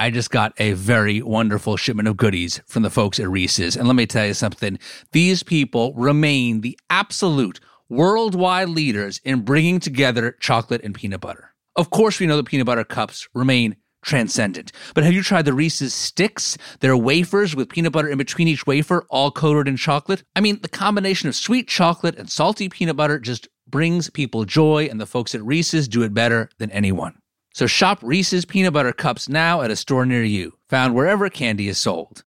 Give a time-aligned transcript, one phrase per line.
[0.00, 3.76] I just got a very wonderful shipment of goodies from the folks at Reese's.
[3.76, 4.78] And let me tell you something
[5.12, 11.52] these people remain the absolute worldwide leaders in bringing together chocolate and peanut butter.
[11.76, 14.72] Of course, we know the peanut butter cups remain transcendent.
[14.94, 16.56] But have you tried the Reese's sticks?
[16.80, 20.22] They're wafers with peanut butter in between each wafer, all coated in chocolate.
[20.34, 24.88] I mean, the combination of sweet chocolate and salty peanut butter just brings people joy,
[24.90, 27.19] and the folks at Reese's do it better than anyone.
[27.52, 31.68] So shop Reese's peanut butter cups now at a store near you, found wherever candy
[31.68, 32.24] is sold.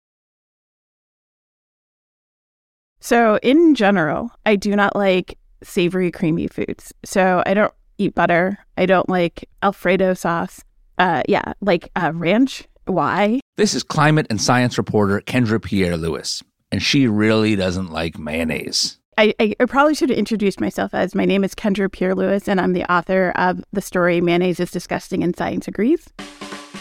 [2.99, 6.93] So, in general, I do not like savory, creamy foods.
[7.03, 8.57] So, I don't eat butter.
[8.77, 10.63] I don't like Alfredo sauce.
[10.97, 12.63] Uh, yeah, like uh, ranch.
[12.85, 13.41] Why?
[13.57, 18.99] This is climate and science reporter Kendra Pierre Louis, and she really doesn't like mayonnaise.
[19.17, 22.59] I, I, probably should have introduced myself as my name is Kendra Pierre Louis, and
[22.59, 26.07] I'm the author of the story Mayonnaise is Disgusting and Science Agrees.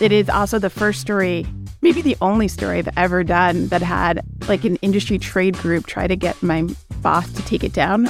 [0.01, 1.47] It is also the first story,
[1.81, 6.07] maybe the only story I've ever done that had like an industry trade group try
[6.07, 6.67] to get my
[7.03, 8.09] boss to take it down.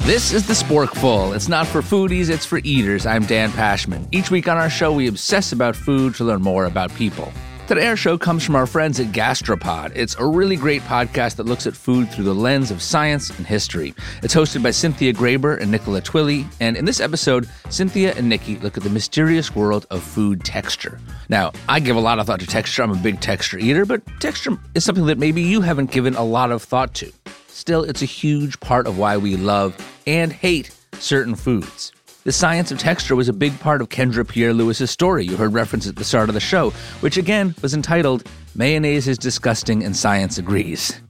[0.00, 1.34] This is the Sporkful.
[1.36, 3.04] It's not for foodies, it's for eaters.
[3.04, 4.08] I'm Dan Pashman.
[4.10, 7.32] Each week on our show, we obsess about food to learn more about people.
[7.68, 9.92] Today, our show comes from our friends at Gastropod.
[9.94, 13.46] It's a really great podcast that looks at food through the lens of science and
[13.46, 13.94] history.
[14.22, 16.46] It's hosted by Cynthia Graber and Nicola Twilley.
[16.60, 20.98] And in this episode, Cynthia and Nikki look at the mysterious world of food texture.
[21.28, 22.82] Now, I give a lot of thought to texture.
[22.82, 26.24] I'm a big texture eater, but texture is something that maybe you haven't given a
[26.24, 27.12] lot of thought to.
[27.48, 31.92] Still, it's a huge part of why we love and hate certain foods.
[32.28, 35.54] The science of texture was a big part of Kendra Pierre Louis's story you heard
[35.54, 38.22] reference at the start of the show, which again was entitled
[38.54, 41.00] Mayonnaise is Disgusting and Science Agrees.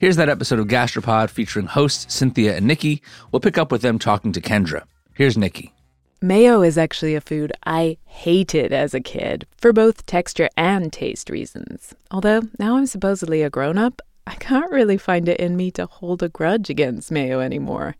[0.00, 3.00] Here's that episode of Gastropod featuring hosts Cynthia and Nikki.
[3.32, 4.82] We'll pick up with them talking to Kendra.
[5.14, 5.72] Here's Nikki.
[6.20, 11.30] Mayo is actually a food I hated as a kid for both texture and taste
[11.30, 11.94] reasons.
[12.10, 15.86] Although now I'm supposedly a grown up, I can't really find it in me to
[15.86, 17.96] hold a grudge against mayo anymore.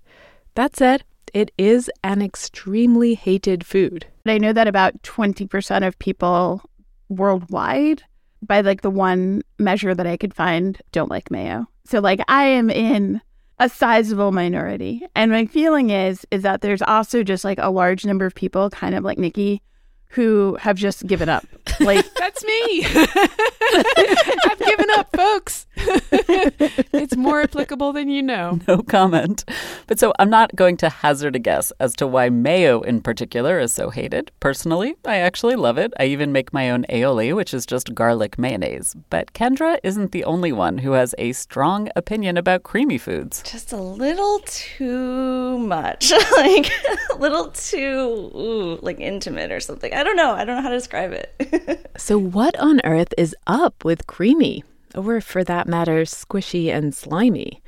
[0.56, 4.06] That said, it is an extremely hated food.
[4.26, 6.62] I know that about 20% of people
[7.08, 8.02] worldwide,
[8.42, 11.66] by like the one measure that I could find, don't like mayo.
[11.84, 13.20] So like I am in
[13.58, 15.02] a sizable minority.
[15.14, 18.70] And my feeling is is that there's also just like a large number of people
[18.70, 19.62] kind of like Nikki
[20.08, 21.46] who have just given up.
[21.80, 22.84] Like that's me.
[22.86, 25.66] I've given up, folks.
[26.92, 28.58] it's more applicable than you know.
[28.68, 29.44] No comment.
[29.86, 33.60] But so I'm not going to hazard a guess as to why mayo in particular
[33.60, 34.30] is so hated.
[34.40, 35.92] Personally, I actually love it.
[35.98, 38.96] I even make my own aioli, which is just garlic mayonnaise.
[39.10, 43.42] But Kendra isn't the only one who has a strong opinion about creamy foods.
[43.42, 46.10] Just a little too much.
[46.32, 46.70] like
[47.12, 49.92] a little too ooh, like intimate or something.
[49.92, 50.32] I don't know.
[50.32, 51.90] I don't know how to describe it.
[51.98, 54.64] so what on earth is up with creamy?
[54.94, 57.60] Or for that matter, squishy and slimy?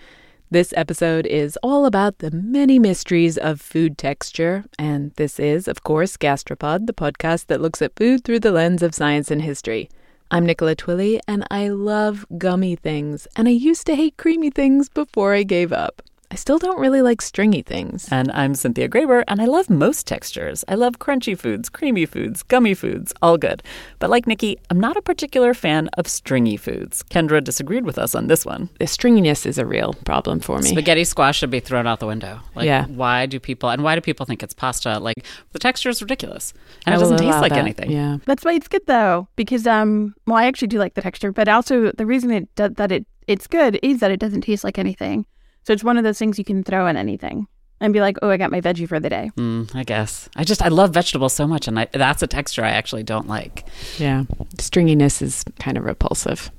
[0.48, 5.82] This episode is all about the many mysteries of food texture, and this is, of
[5.82, 9.88] course, Gastropod, the podcast that looks at food through the lens of science and history.
[10.30, 14.88] I'm Nicola Twilley, and I love gummy things, and I used to hate creamy things
[14.88, 16.02] before I gave up.
[16.30, 18.08] I still don't really like stringy things.
[18.10, 20.64] And I'm Cynthia Graber, and I love most textures.
[20.66, 23.62] I love crunchy foods, creamy foods, gummy foods, all good.
[23.98, 27.04] But like Nikki, I'm not a particular fan of stringy foods.
[27.04, 28.68] Kendra disagreed with us on this one.
[28.78, 30.70] The stringiness is a real problem for me.
[30.70, 32.40] Spaghetti squash should be thrown out the window.
[32.54, 32.86] Like, yeah.
[32.86, 34.98] why do people, and why do people think it's pasta?
[34.98, 36.52] Like, the texture is ridiculous.
[36.86, 37.58] And I it doesn't taste like that.
[37.58, 37.90] anything.
[37.90, 38.18] Yeah.
[38.26, 41.48] That's why it's good though, because, um, well, I actually do like the texture, but
[41.48, 44.78] also the reason it do- that it it's good is that it doesn't taste like
[44.78, 45.26] anything.
[45.66, 47.48] So it's one of those things you can throw in anything
[47.80, 49.32] and be like, oh, I got my veggie for the day.
[49.36, 50.28] Mm, I guess.
[50.36, 51.66] I just, I love vegetables so much.
[51.66, 53.66] And I, that's a texture I actually don't like.
[53.98, 54.26] Yeah.
[54.58, 56.52] Stringiness is kind of repulsive.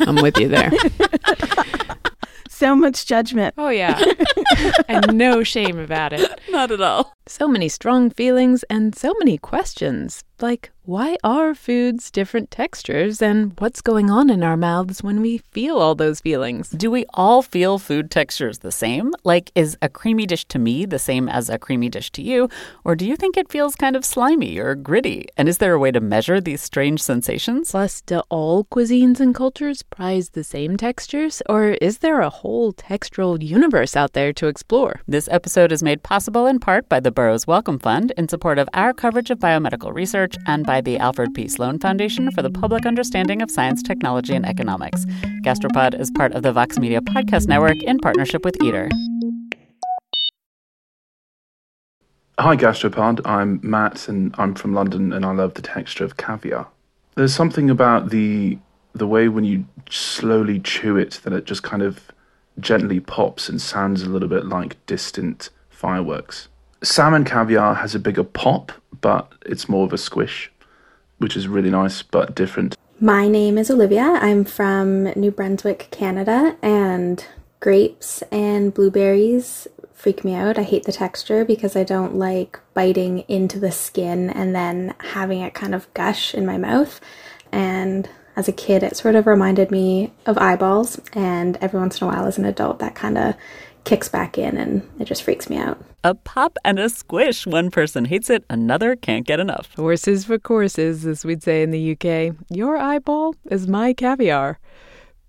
[0.00, 0.70] I'm with you there.
[2.48, 3.54] so much judgment.
[3.58, 4.00] Oh, yeah.
[4.88, 6.40] and no shame about it.
[6.50, 7.14] Not at all.
[7.26, 10.24] So many strong feelings and so many questions.
[10.40, 15.38] Like, why are foods different textures and what's going on in our mouths when we
[15.38, 16.68] feel all those feelings?
[16.68, 19.10] Do we all feel food textures the same?
[19.24, 22.50] Like, is a creamy dish to me the same as a creamy dish to you?
[22.84, 25.26] Or do you think it feels kind of slimy or gritty?
[25.38, 27.70] And is there a way to measure these strange sensations?
[27.70, 31.40] Plus, do all cuisines and cultures prize the same textures?
[31.48, 35.00] Or is there a whole textural universe out there to explore?
[35.08, 38.68] This episode is made possible in part by the Burroughs Wellcome Fund in support of
[38.74, 41.48] our coverage of biomedical research and by the Alfred P.
[41.48, 45.04] Sloan Foundation for the Public Understanding of Science, Technology, and Economics.
[45.44, 48.88] Gastropod is part of the Vox Media Podcast Network in partnership with Eater.
[52.38, 53.20] Hi, Gastropod.
[53.24, 56.66] I'm Matt, and I'm from London, and I love the texture of caviar.
[57.14, 58.58] There's something about the
[58.94, 62.10] the way when you slowly chew it that it just kind of
[62.60, 66.48] gently pops and sounds a little bit like distant fireworks.
[66.82, 70.50] Salmon caviar has a bigger pop, but it's more of a squish,
[71.18, 72.76] which is really nice but different.
[73.00, 74.18] My name is Olivia.
[74.20, 77.24] I'm from New Brunswick, Canada, and
[77.60, 79.66] grapes and blueberries
[80.04, 80.58] freak me out.
[80.58, 85.40] I hate the texture because I don't like biting into the skin and then having
[85.40, 87.00] it kind of gush in my mouth.
[87.50, 88.06] And
[88.36, 91.00] as a kid, it sort of reminded me of eyeballs.
[91.14, 93.34] And every once in a while, as an adult, that kind of
[93.84, 95.78] kicks back in and it just freaks me out.
[96.02, 97.46] A pop and a squish.
[97.46, 99.74] One person hates it, another can't get enough.
[99.74, 102.36] Horses for courses, as we'd say in the UK.
[102.50, 104.58] Your eyeball is my caviar.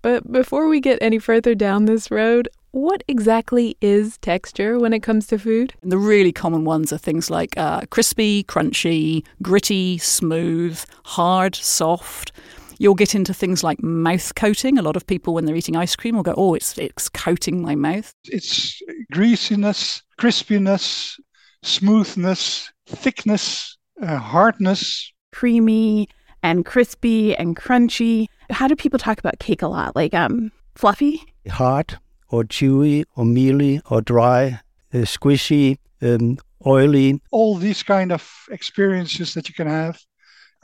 [0.02, 5.00] But before we get any further down this road, what exactly is texture when it
[5.00, 5.72] comes to food?
[5.82, 12.32] The really common ones are things like uh, crispy, crunchy, gritty, smooth, hard, soft.
[12.78, 14.78] You'll get into things like mouth coating.
[14.78, 17.62] A lot of people, when they're eating ice cream, will go, "Oh, it's it's coating
[17.62, 18.80] my mouth." It's
[19.12, 21.18] greasiness, crispiness,
[21.62, 26.08] smoothness, thickness, uh, hardness, creamy
[26.42, 28.26] and crispy and crunchy.
[28.50, 29.96] How do people talk about cake a lot?
[29.96, 34.60] Like um, fluffy, hard, or chewy or mealy or dry,
[34.94, 37.20] uh, squishy, um, oily.
[37.32, 39.98] All these kind of experiences that you can have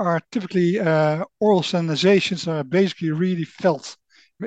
[0.02, 3.96] are typically uh, oral sensations that are basically really felt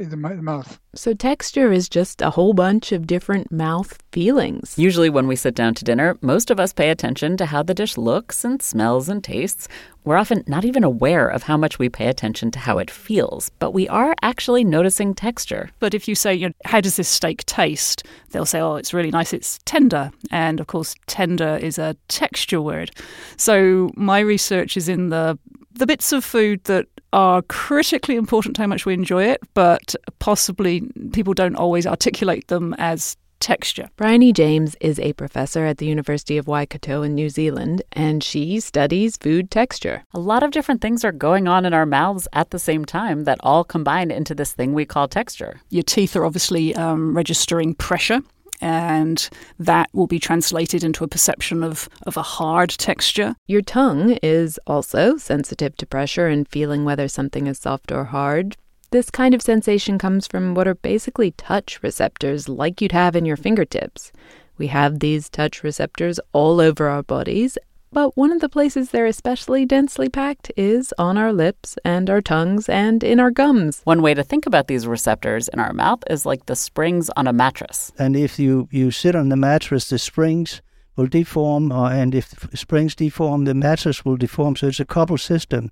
[0.03, 0.79] the mouth.
[0.93, 4.75] So, texture is just a whole bunch of different mouth feelings.
[4.77, 7.73] Usually, when we sit down to dinner, most of us pay attention to how the
[7.73, 9.67] dish looks and smells and tastes.
[10.03, 13.49] We're often not even aware of how much we pay attention to how it feels,
[13.59, 15.69] but we are actually noticing texture.
[15.79, 18.03] But if you say, you know, How does this steak taste?
[18.31, 20.11] they'll say, Oh, it's really nice, it's tender.
[20.31, 22.91] And of course, tender is a texture word.
[23.37, 25.39] So, my research is in the
[25.77, 29.95] the bits of food that are critically important to how much we enjoy it, but
[30.19, 30.81] possibly
[31.13, 33.89] people don't always articulate them as texture.
[33.95, 38.59] Bryony James is a professor at the University of Waikato in New Zealand, and she
[38.59, 40.03] studies food texture.
[40.13, 43.25] A lot of different things are going on in our mouths at the same time
[43.25, 45.61] that all combine into this thing we call texture.
[45.69, 48.21] Your teeth are obviously um, registering pressure
[48.61, 49.29] and
[49.59, 53.35] that will be translated into a perception of, of a hard texture.
[53.47, 58.55] Your tongue is also sensitive to pressure and feeling whether something is soft or hard.
[58.91, 63.25] This kind of sensation comes from what are basically touch receptors like you'd have in
[63.25, 64.11] your fingertips.
[64.57, 67.57] We have these touch receptors all over our bodies,
[67.95, 72.19] but one of the places they're especially densely packed is on our lips and our
[72.19, 73.79] tongues and in our gums.
[73.85, 77.25] One way to think about these receptors in our mouth is like the springs on
[77.25, 77.93] a mattress.
[77.97, 80.61] And if you, you sit on the mattress, the springs
[80.97, 84.57] will deform, uh, and if springs deform, the mattress will deform.
[84.57, 85.71] So it's a couple system.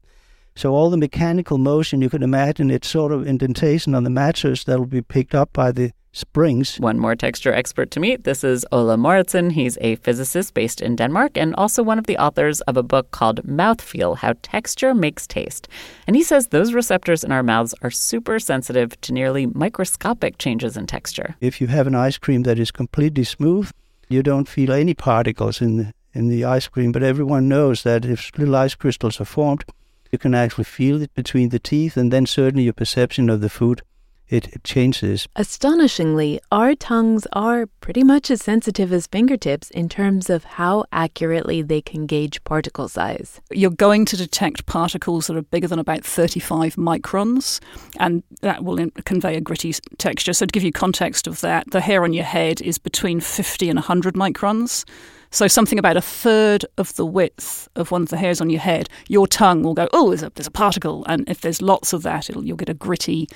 [0.55, 4.63] So all the mechanical motion you can imagine, it's sort of indentation on the mattress
[4.63, 6.77] that will be picked up by the springs.
[6.77, 8.23] One more texture expert to meet.
[8.23, 9.51] This is Ole Mouritsen.
[9.51, 13.11] He's a physicist based in Denmark and also one of the authors of a book
[13.11, 15.67] called Mouthfeel How Texture Makes Taste.
[16.07, 20.77] And he says those receptors in our mouths are super sensitive to nearly microscopic changes
[20.77, 21.35] in texture.
[21.41, 23.71] If you have an ice cream that is completely smooth,
[24.07, 28.05] you don't feel any particles in the, in the ice cream, but everyone knows that
[28.05, 29.65] if little ice crystals are formed,
[30.11, 33.49] you can actually feel it between the teeth, and then certainly your perception of the
[33.49, 33.81] food
[34.29, 35.27] it changes.
[35.35, 41.61] Astonishingly, our tongues are pretty much as sensitive as fingertips in terms of how accurately
[41.61, 43.41] they can gauge particle size.
[43.51, 47.59] You're going to detect particles that are bigger than about 35 microns,
[47.99, 50.33] and that will convey a gritty texture.
[50.33, 53.69] So, to give you context of that, the hair on your head is between 50
[53.69, 54.85] and 100 microns.
[55.33, 58.61] So something about a third of the width of one of the hairs on your
[58.61, 61.03] head, your tongue will go, oh, there's a, there's a particle.
[61.07, 63.27] And if there's lots of that, you'll get a gritty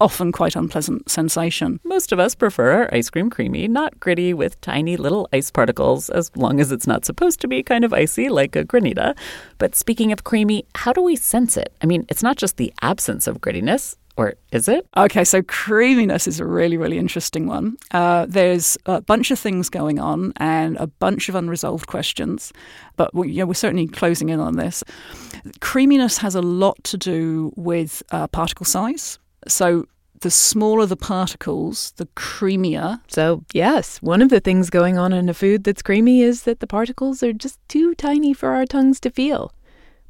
[0.00, 1.80] often quite unpleasant sensation.
[1.84, 6.10] Most of us prefer our ice cream creamy, not gritty with tiny little ice particles,
[6.10, 9.16] as long as it's not supposed to be kind of icy like a granita.
[9.58, 11.72] But speaking of creamy, how do we sense it?
[11.82, 13.96] I mean, it's not just the absence of grittiness.
[14.16, 14.86] Or is it?
[14.96, 17.76] Okay, so creaminess is a really, really interesting one.
[17.90, 22.52] Uh, there's a bunch of things going on and a bunch of unresolved questions,
[22.94, 24.84] but we, you know, we're certainly closing in on this.
[25.60, 29.18] Creaminess has a lot to do with uh, particle size.
[29.46, 29.86] So
[30.20, 33.00] the smaller the particles, the creamier.
[33.08, 36.60] So, yes, one of the things going on in a food that's creamy is that
[36.60, 39.52] the particles are just too tiny for our tongues to feel.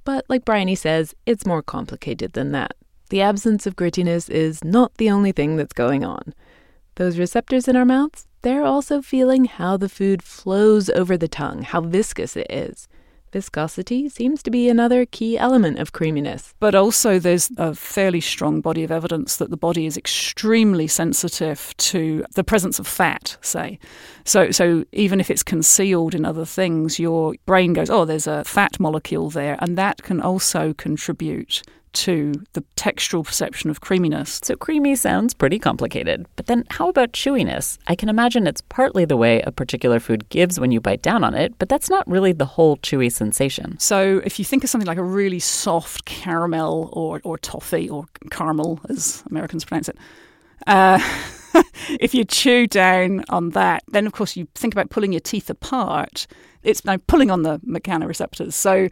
[0.05, 2.77] But, like Bryony says, it's more complicated than that.
[3.11, 6.33] The absence of grittiness is not the only thing that's going on.
[6.95, 11.63] Those receptors in our mouths, they're also feeling how the food flows over the tongue,
[11.63, 12.87] how viscous it is.
[13.35, 16.55] Viscosity seems to be another key element of creaminess.
[16.61, 21.77] But also, there's a fairly strong body of evidence that the body is extremely sensitive
[21.79, 23.81] to the presence of fat, say.
[24.25, 28.45] So, so even if it's concealed in other things, your brain goes, oh, there's a
[28.45, 31.65] fat molecule there, and that can also contribute
[31.95, 34.41] to the textural perception of creaminess.
[34.43, 36.27] So creamy sounds pretty complicated.
[36.37, 37.79] But then how about chewiness?
[37.87, 41.25] I can imagine it's partly the way a particular food gives when you bite down
[41.25, 43.79] on it, but that's not really the whole chewy sensation.
[43.79, 48.07] So if you think of something like a really soft caramel or, or toffee or
[48.31, 49.97] caramel, as Americans pronounce it,
[50.67, 50.99] uh,
[52.01, 55.51] if you chew down on that, then of course you think about pulling your teeth
[55.51, 56.27] apart
[56.65, 58.53] it's now pulling on the mechanoreceptors.
[58.53, 58.89] So,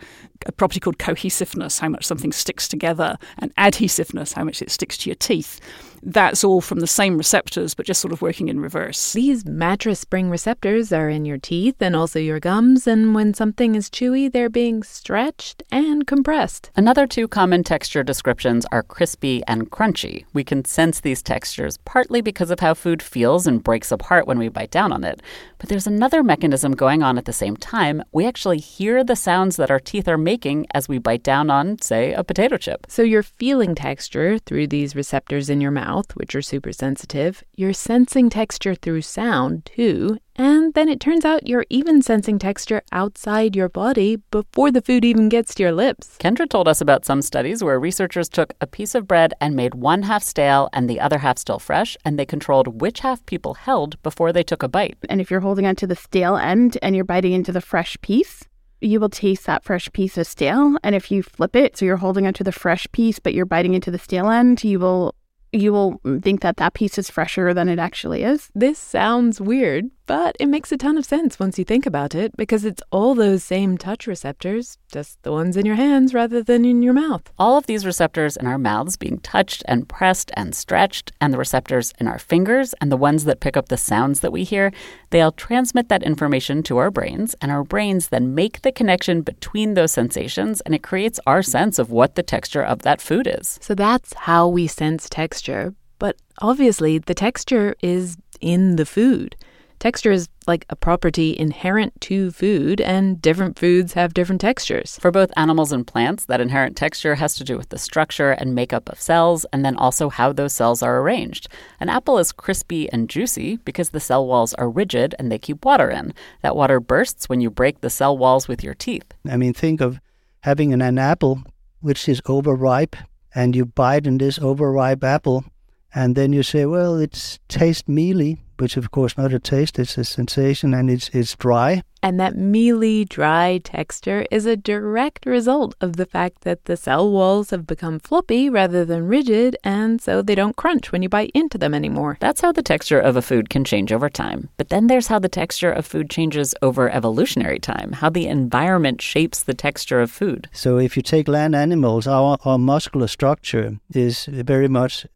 [0.47, 4.97] a property called cohesiveness, how much something sticks together, and adhesiveness, how much it sticks
[4.99, 5.61] to your teeth.
[6.03, 9.13] That's all from the same receptors, but just sort of working in reverse.
[9.13, 13.75] These mattress spring receptors are in your teeth and also your gums, and when something
[13.75, 16.71] is chewy, they're being stretched and compressed.
[16.75, 20.25] Another two common texture descriptions are crispy and crunchy.
[20.33, 24.39] We can sense these textures partly because of how food feels and breaks apart when
[24.39, 25.23] we bite down on it.
[25.59, 29.57] But there's another mechanism going on at the same time, we actually hear the sounds
[29.57, 32.87] that our teeth are making as we bite down on, say, a potato chip.
[32.89, 37.43] So you're feeling texture through these receptors in your mouth, which are super sensitive.
[37.57, 42.83] You're sensing texture through sound, too, and then it turns out you're even sensing texture
[42.91, 46.17] outside your body before the food even gets to your lips.
[46.19, 49.75] Kendra told us about some studies where researchers took a piece of bread and made
[49.75, 53.55] one half stale and the other half still fresh, and they controlled which half people
[53.55, 54.97] held before they took a bite.
[55.11, 58.45] And if you're holding onto the stale end and you're biting into the fresh piece,
[58.81, 60.77] you will taste that fresh piece of stale.
[60.83, 63.75] And if you flip it, so you're holding onto the fresh piece, but you're biting
[63.75, 65.15] into the stale end, you will
[65.53, 68.51] you will think that that piece is fresher than it actually is.
[68.55, 72.37] This sounds weird, but it makes a ton of sense once you think about it
[72.37, 76.65] because it's all those same touch receptors, just the ones in your hands rather than
[76.65, 77.33] in your mouth.
[77.39, 81.39] All of these receptors in our mouths being touched and pressed and stretched, and the
[81.39, 84.73] receptors in our fingers and the ones that pick up the sounds that we hear,
[85.11, 89.23] they all transmit that information to our brains, and our brains then make the connection
[89.23, 93.27] between those sensations, and it creates our sense of what the texture of that food
[93.27, 93.59] is.
[93.63, 95.75] So that's how we sense texture.
[95.99, 99.37] But obviously, the texture is in the food.
[99.83, 104.97] Texture is like a property inherent to food, and different foods have different textures.
[105.01, 108.55] For both animals and plants, that inherent texture has to do with the structure and
[108.55, 111.49] makeup of cells, and then also how those cells are arranged.
[111.81, 115.65] An apple is crispy and juicy because the cell walls are rigid and they keep
[115.65, 116.15] water in.
[116.43, 119.13] That water bursts when you break the cell walls with your teeth.
[119.29, 119.99] I mean, think of
[120.43, 121.43] having an, an apple
[121.81, 122.95] which is overripe,
[123.35, 125.45] and you bite in this overripe apple,
[125.93, 129.99] and then you say, well, it tastes mealy which of course not a taste, it's
[129.99, 131.83] a sensation and it's, it's dry.
[132.05, 137.11] And that mealy, dry texture is a direct result of the fact that the cell
[137.11, 141.31] walls have become floppy rather than rigid, and so they don't crunch when you bite
[141.33, 142.17] into them anymore.
[142.19, 144.49] That's how the texture of a food can change over time.
[144.57, 149.01] But then there's how the texture of food changes over evolutionary time, how the environment
[149.01, 150.49] shapes the texture of food.
[150.53, 155.07] So if you take land animals, our, our muscular structure is very much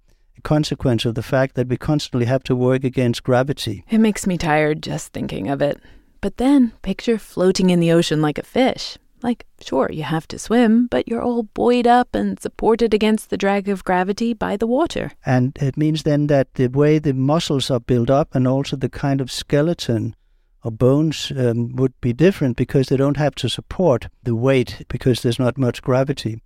[0.47, 3.85] consequence of the fact that we constantly have to work against gravity.
[3.91, 5.81] It makes me tired just thinking of it.
[6.21, 8.97] But then picture floating in the ocean like a fish.
[9.23, 13.37] Like, sure, you have to swim, but you're all buoyed up and supported against the
[13.37, 15.11] drag of gravity by the water.
[15.25, 18.89] And it means then that the way the muscles are built up and also the
[18.89, 20.15] kind of skeleton
[20.63, 25.23] or bones um, would be different because they don't have to support the weight because
[25.23, 26.41] there's not much gravity.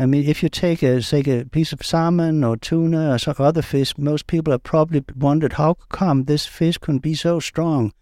[0.00, 3.34] I mean, if you take a say a piece of salmon or tuna or some
[3.38, 7.92] other fish, most people have probably wondered how come this fish can be so strong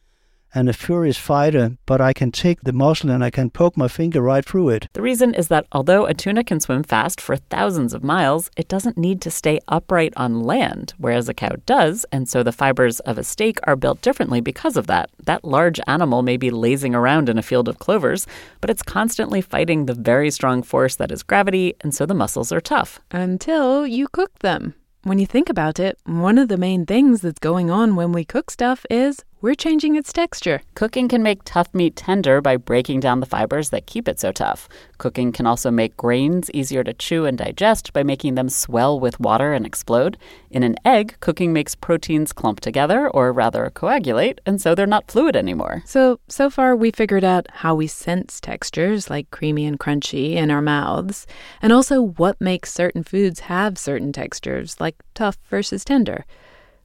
[0.54, 3.88] and a furious fighter, but I can take the muscle and I can poke my
[3.88, 4.88] finger right through it.
[4.92, 8.68] The reason is that although a tuna can swim fast for thousands of miles, it
[8.68, 13.00] doesn't need to stay upright on land, whereas a cow does, and so the fibers
[13.00, 15.10] of a steak are built differently because of that.
[15.24, 18.26] That large animal may be lazing around in a field of clovers,
[18.60, 22.52] but it's constantly fighting the very strong force that is gravity, and so the muscles
[22.52, 23.00] are tough.
[23.10, 24.74] Until you cook them.
[25.04, 28.24] When you think about it, one of the main things that's going on when we
[28.24, 30.60] cook stuff is we're changing its texture.
[30.74, 34.32] Cooking can make tough meat tender by breaking down the fibers that keep it so
[34.32, 34.68] tough.
[34.98, 39.20] Cooking can also make grains easier to chew and digest by making them swell with
[39.20, 40.18] water and explode.
[40.50, 45.10] In an egg, cooking makes proteins clump together, or rather coagulate, and so they're not
[45.10, 45.82] fluid anymore.
[45.86, 50.50] So, so far we figured out how we sense textures like creamy and crunchy in
[50.50, 51.26] our mouths,
[51.62, 56.24] and also what makes certain foods have certain textures like tough versus tender.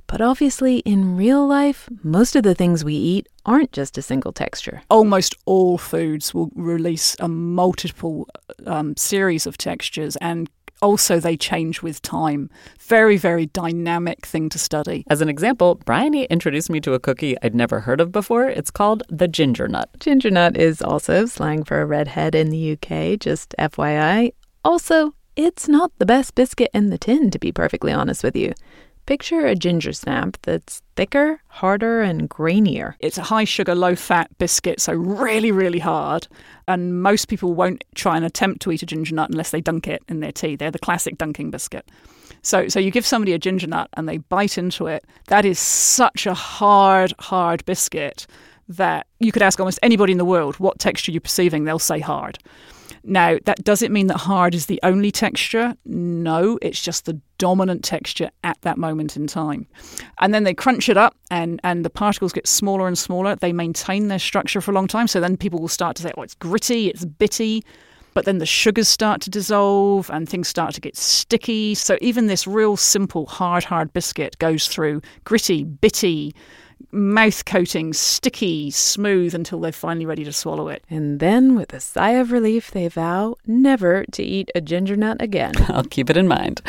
[0.07, 4.31] But obviously, in real life, most of the things we eat aren't just a single
[4.31, 4.81] texture.
[4.89, 8.27] Almost all foods will release a multiple
[8.65, 10.49] um, series of textures and
[10.83, 12.49] also they change with time.
[12.79, 15.05] Very, very dynamic thing to study.
[15.09, 18.47] As an example, Bryony introduced me to a cookie I'd never heard of before.
[18.47, 19.89] It's called the ginger nut.
[19.99, 24.33] Ginger nut is also slang for a redhead in the UK, just FYI.
[24.65, 28.53] Also, it's not the best biscuit in the tin, to be perfectly honest with you.
[29.05, 32.93] Picture a ginger snap that's thicker, harder, and grainier.
[32.99, 36.25] It's a high sugar, low fat biscuit, so really, really hard.
[36.69, 39.89] And most people won't try and attempt to eat a ginger nut unless they dunk
[39.89, 40.55] it in their tea.
[40.55, 41.85] They're the classic dunking biscuit.
[42.43, 45.03] So, so you give somebody a ginger nut and they bite into it.
[45.27, 48.25] That is such a hard, hard biscuit
[48.69, 51.99] that you could ask almost anybody in the world what texture you're perceiving, they'll say
[51.99, 52.39] hard.
[53.03, 55.75] Now, that doesn't mean that hard is the only texture?
[55.85, 59.67] No, it's just the dominant texture at that moment in time.
[60.19, 63.35] And then they crunch it up and, and the particles get smaller and smaller.
[63.35, 65.07] They maintain their structure for a long time.
[65.07, 67.63] So then people will start to say, oh, it's gritty, it's bitty.
[68.13, 71.75] But then the sugars start to dissolve and things start to get sticky.
[71.75, 76.33] So even this real simple, hard, hard biscuit goes through gritty, bitty,
[76.91, 80.83] mouth coating, sticky, smooth until they're finally ready to swallow it.
[80.89, 85.17] And then, with a sigh of relief, they vow never to eat a ginger nut
[85.21, 85.53] again.
[85.69, 86.61] I'll keep it in mind.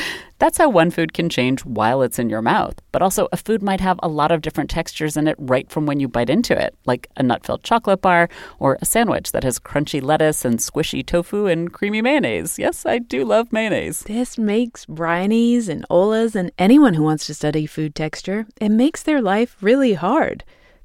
[0.45, 2.75] That's how one food can change while it's in your mouth.
[2.93, 5.87] But also, a food might have a lot of different textures in it right from
[5.87, 9.43] when you bite into it, like a nut filled chocolate bar or a sandwich that
[9.43, 12.59] has crunchy lettuce and squishy tofu and creamy mayonnaise.
[12.59, 14.01] Yes, I do love mayonnaise.
[14.01, 19.03] This makes Bryonies and Oles and anyone who wants to study food texture, it makes
[19.03, 20.45] their life really hard.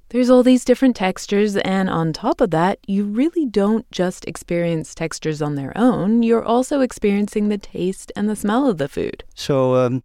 [0.09, 4.95] There's all these different textures, and on top of that, you really don't just experience
[4.95, 9.23] textures on their own, you're also experiencing the taste and the smell of the food.
[9.35, 10.03] So um,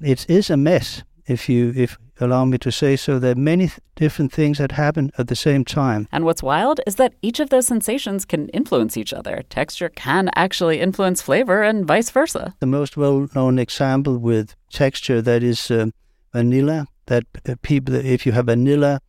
[0.00, 3.18] it is a mess, if you if allow me to say so.
[3.18, 6.06] There are many th- different things that happen at the same time.
[6.12, 9.42] And what's wild is that each of those sensations can influence each other.
[9.50, 12.54] Texture can actually influence flavor, and vice versa.
[12.60, 15.86] The most well-known example with texture that is uh,
[16.32, 16.86] vanilla.
[17.06, 19.00] That uh, people, if you have vanilla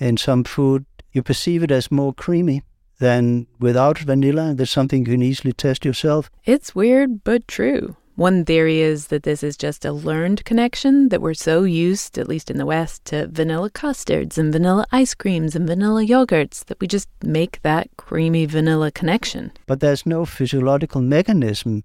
[0.00, 2.62] in some food, you perceive it as more creamy
[2.98, 4.54] than without vanilla.
[4.54, 6.30] That's something you can easily test yourself.
[6.44, 7.96] It's weird, but true.
[8.16, 12.28] One theory is that this is just a learned connection, that we're so used, at
[12.28, 16.78] least in the West, to vanilla custards and vanilla ice creams and vanilla yogurts that
[16.80, 19.52] we just make that creamy vanilla connection.
[19.66, 21.82] But there's no physiological mechanism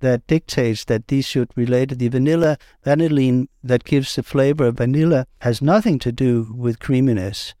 [0.00, 1.98] that dictates that these should relate.
[1.98, 7.54] The vanilla vanillin that gives the flavor of vanilla has nothing to do with creaminess.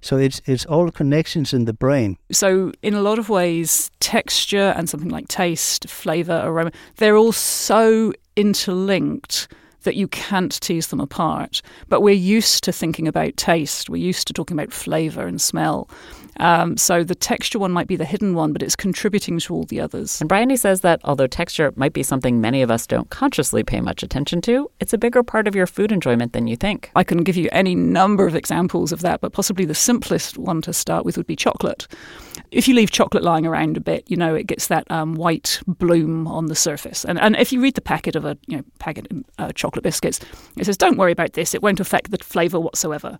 [0.00, 2.16] So it's it's all connections in the brain.
[2.30, 7.32] So in a lot of ways, texture and something like taste, flavor, aroma, they're all
[7.32, 9.48] so interlinked
[9.82, 11.62] that you can't tease them apart.
[11.88, 13.88] But we're used to thinking about taste.
[13.88, 15.88] We're used to talking about flavor and smell.
[16.38, 19.64] Um, so the texture one might be the hidden one, but it's contributing to all
[19.64, 20.20] the others.
[20.20, 23.80] And Bryony says that although texture might be something many of us don't consciously pay
[23.80, 26.90] much attention to, it's a bigger part of your food enjoyment than you think.
[26.94, 30.62] I can give you any number of examples of that, but possibly the simplest one
[30.62, 31.86] to start with would be chocolate.
[32.50, 35.60] If you leave chocolate lying around a bit, you know it gets that um, white
[35.66, 37.04] bloom on the surface.
[37.04, 39.82] And and if you read the packet of a you know packet of uh, chocolate
[39.82, 40.20] biscuits,
[40.56, 43.18] it says don't worry about this; it won't affect the flavour whatsoever.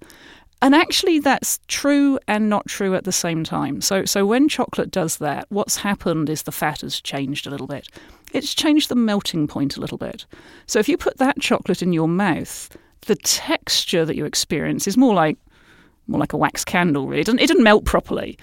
[0.60, 3.80] And actually, that's true and not true at the same time.
[3.80, 7.68] So, so when chocolate does that, what's happened is the fat has changed a little
[7.68, 7.88] bit.
[8.32, 10.26] It's changed the melting point a little bit.
[10.66, 14.96] So, if you put that chocolate in your mouth, the texture that you experience is
[14.96, 15.38] more like
[16.08, 17.06] more like a wax candle.
[17.06, 18.38] Really, it doesn't, it doesn't melt properly.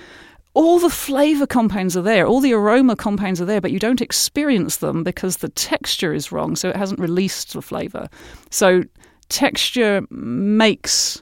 [0.53, 4.01] All the flavor compounds are there, all the aroma compounds are there, but you don't
[4.01, 6.55] experience them because the texture is wrong.
[6.55, 8.07] So it hasn't released the flavor.
[8.51, 8.83] So
[9.27, 11.21] texture makes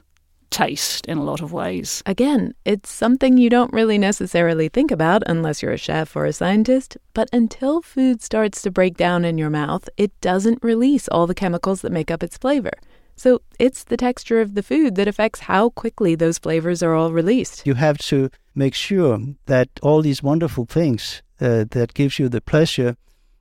[0.50, 2.02] taste in a lot of ways.
[2.06, 6.32] Again, it's something you don't really necessarily think about unless you're a chef or a
[6.32, 11.26] scientist, but until food starts to break down in your mouth, it doesn't release all
[11.26, 12.72] the chemicals that make up its flavor.
[13.16, 17.12] So it's the texture of the food that affects how quickly those flavors are all
[17.12, 17.66] released.
[17.66, 22.40] You have to make sure that all these wonderful things uh, that gives you the
[22.40, 22.96] pleasure,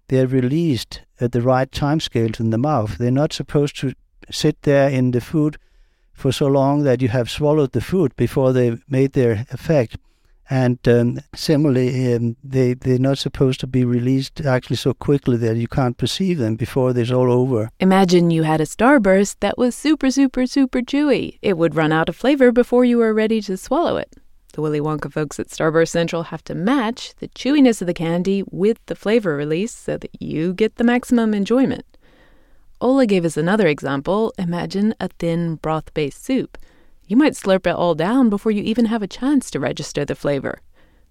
[0.09, 2.97] they're released at the right time scales in the mouth.
[2.97, 3.93] They're not supposed to
[4.29, 5.57] sit there in the food
[6.13, 9.97] for so long that you have swallowed the food before they made their effect.
[10.49, 15.55] And um, similarly, um, they, they're not supposed to be released actually so quickly that
[15.55, 17.69] you can't perceive them before it's all over.
[17.79, 21.39] Imagine you had a starburst that was super, super, super chewy.
[21.41, 24.15] It would run out of flavor before you were ready to swallow it.
[24.53, 28.43] The Willy Wonka folks at Starburst Central have to match the chewiness of the candy
[28.51, 31.85] with the flavor release so that you get the maximum enjoyment.
[32.83, 34.33] Ole gave us another example.
[34.37, 36.57] Imagine a thin broth based soup.
[37.07, 40.15] You might slurp it all down before you even have a chance to register the
[40.15, 40.59] flavor.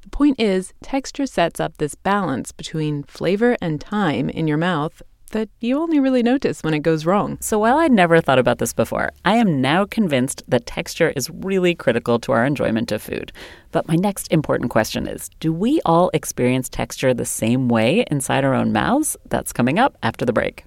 [0.03, 5.01] The point is, texture sets up this balance between flavor and time in your mouth
[5.31, 7.39] that you only really notice when it goes wrong.
[7.41, 11.31] So while I'd never thought about this before, I am now convinced that texture is
[11.31, 13.33] really critical to our enjoyment of food.
[13.71, 18.45] But my next important question is Do we all experience texture the same way inside
[18.45, 19.17] our own mouths?
[19.31, 20.67] That's coming up after the break.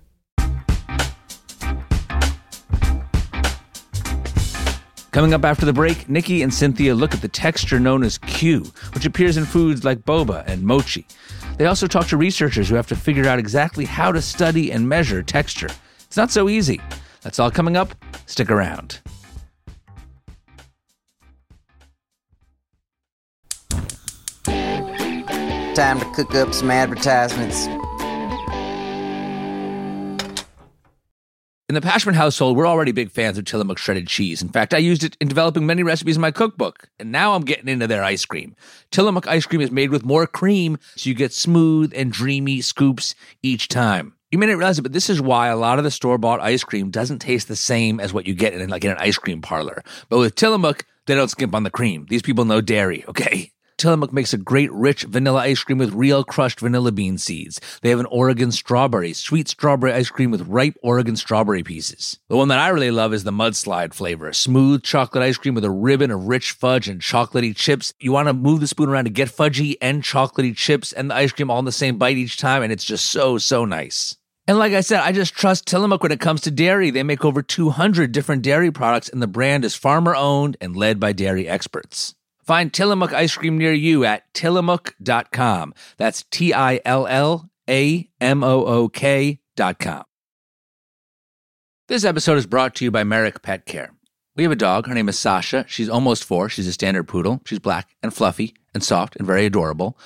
[5.16, 8.66] Coming up after the break, Nikki and Cynthia look at the texture known as Q,
[8.94, 11.08] which appears in foods like boba and mochi.
[11.58, 14.90] They also talk to researchers who have to figure out exactly how to study and
[14.90, 15.70] measure texture.
[16.02, 16.82] It's not so easy.
[17.22, 17.96] That's all coming up.
[18.26, 19.00] Stick around.
[24.44, 27.68] Time to cook up some advertisements.
[31.68, 34.44] In the Pashman household, we're already big fans of Tillamook shredded cheese.
[34.44, 37.44] In fact, I used it in developing many recipes in my cookbook, and now I'm
[37.44, 38.56] getting into their ice cream.
[38.92, 43.16] Tillamook ice cream is made with more cream, so you get smooth and dreamy scoops
[43.42, 44.14] each time.
[44.30, 46.40] You may not realize it, but this is why a lot of the store bought
[46.40, 49.18] ice cream doesn't taste the same as what you get in like in an ice
[49.18, 49.84] cream parlor.
[50.10, 52.06] But with Tillamook, they don't skimp on the cream.
[52.12, 53.54] These people know dairy, okay?
[53.78, 57.60] Tillamook makes a great rich vanilla ice cream with real crushed vanilla bean seeds.
[57.82, 62.18] They have an Oregon strawberry, sweet strawberry ice cream with ripe Oregon strawberry pieces.
[62.30, 64.32] The one that I really love is the mudslide flavor.
[64.32, 67.94] Smooth chocolate ice cream with a ribbon of rich fudge and chocolatey chips.
[68.00, 71.16] You want to move the spoon around to get fudgy and chocolatey chips and the
[71.16, 74.16] ice cream all in the same bite each time, and it's just so, so nice.
[74.48, 76.92] And like I said, I just trust Tillamook when it comes to dairy.
[76.92, 81.00] They make over 200 different dairy products, and the brand is farmer owned and led
[81.00, 82.16] by dairy experts.
[82.46, 85.74] Find Tillamook ice cream near you at tillamook.com.
[85.98, 90.04] That's T I L L A M O O K.com.
[91.88, 93.92] This episode is brought to you by Merrick Pet Care.
[94.36, 94.86] We have a dog.
[94.88, 95.66] Her name is Sasha.
[95.68, 96.50] She's almost four.
[96.50, 97.42] She's a standard poodle.
[97.46, 99.98] She's black and fluffy and soft and very adorable.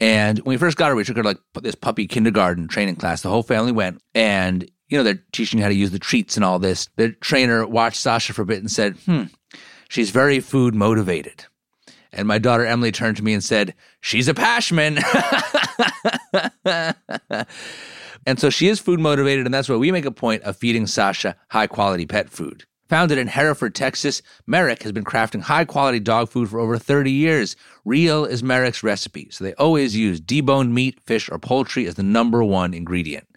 [0.00, 2.96] And when we first got her, we took her to like this puppy kindergarten training
[2.96, 3.22] class.
[3.22, 4.02] The whole family went.
[4.14, 6.88] And, you know, they're teaching how to use the treats and all this.
[6.96, 9.24] The trainer watched Sasha for a bit and said, hmm,
[9.88, 11.46] she's very food motivated.
[12.12, 15.02] And my daughter Emily turned to me and said, She's a Pashman.
[18.26, 20.86] and so she is food motivated, and that's why we make a point of feeding
[20.86, 22.64] Sasha high quality pet food.
[22.88, 27.10] Founded in Hereford, Texas, Merrick has been crafting high quality dog food for over 30
[27.10, 27.54] years.
[27.84, 32.02] Real is Merrick's recipe, so they always use deboned meat, fish, or poultry as the
[32.02, 33.28] number one ingredient.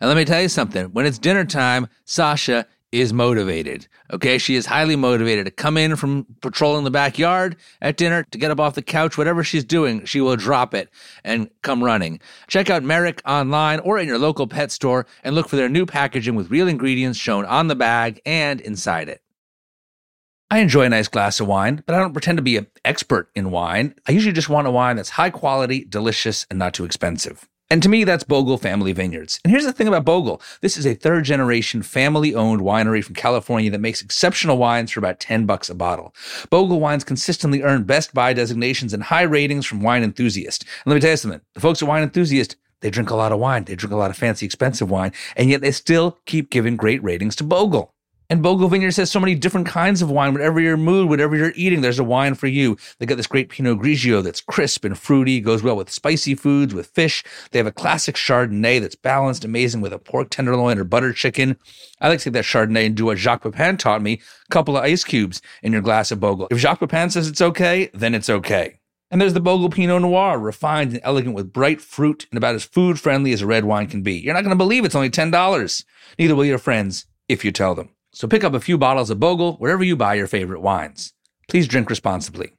[0.00, 0.86] Now, let me tell you something.
[0.86, 3.88] When it's dinner time, Sasha is motivated.
[4.12, 8.38] Okay, she is highly motivated to come in from patrolling the backyard at dinner, to
[8.38, 10.88] get up off the couch, whatever she's doing, she will drop it
[11.24, 12.20] and come running.
[12.48, 15.86] Check out Merrick online or in your local pet store and look for their new
[15.86, 19.22] packaging with real ingredients shown on the bag and inside it.
[20.48, 23.30] I enjoy a nice glass of wine, but I don't pretend to be an expert
[23.34, 23.96] in wine.
[24.06, 27.48] I usually just want a wine that's high quality, delicious, and not too expensive.
[27.68, 29.40] And to me, that's Bogle Family Vineyards.
[29.42, 33.16] And here's the thing about Bogle this is a third generation family owned winery from
[33.16, 36.14] California that makes exceptional wines for about 10 bucks a bottle.
[36.48, 40.64] Bogle wines consistently earn Best Buy designations and high ratings from wine enthusiasts.
[40.64, 43.32] And let me tell you something the folks at Wine Enthusiast, they drink a lot
[43.32, 46.50] of wine, they drink a lot of fancy, expensive wine, and yet they still keep
[46.50, 47.95] giving great ratings to Bogle.
[48.28, 50.32] And Bogle Vineyards has so many different kinds of wine.
[50.32, 52.76] Whatever your mood, whatever you're eating, there's a wine for you.
[52.98, 56.74] They got this great Pinot Grigio that's crisp and fruity, goes well with spicy foods,
[56.74, 57.22] with fish.
[57.52, 61.56] They have a classic Chardonnay that's balanced, amazing with a pork tenderloin or butter chicken.
[62.00, 64.76] I like to take that Chardonnay and do what Jacques Pepin taught me, a couple
[64.76, 66.48] of ice cubes in your glass of Bogle.
[66.50, 68.80] If Jacques Pepin says it's okay, then it's okay.
[69.08, 72.64] And there's the Bogle Pinot Noir, refined and elegant with bright fruit and about as
[72.64, 74.14] food friendly as a red wine can be.
[74.14, 75.84] You're not going to believe it's only $10.
[76.18, 77.90] Neither will your friends if you tell them.
[78.16, 81.12] So pick up a few bottles of Bogle wherever you buy your favorite wines.
[81.48, 82.54] Please drink responsibly.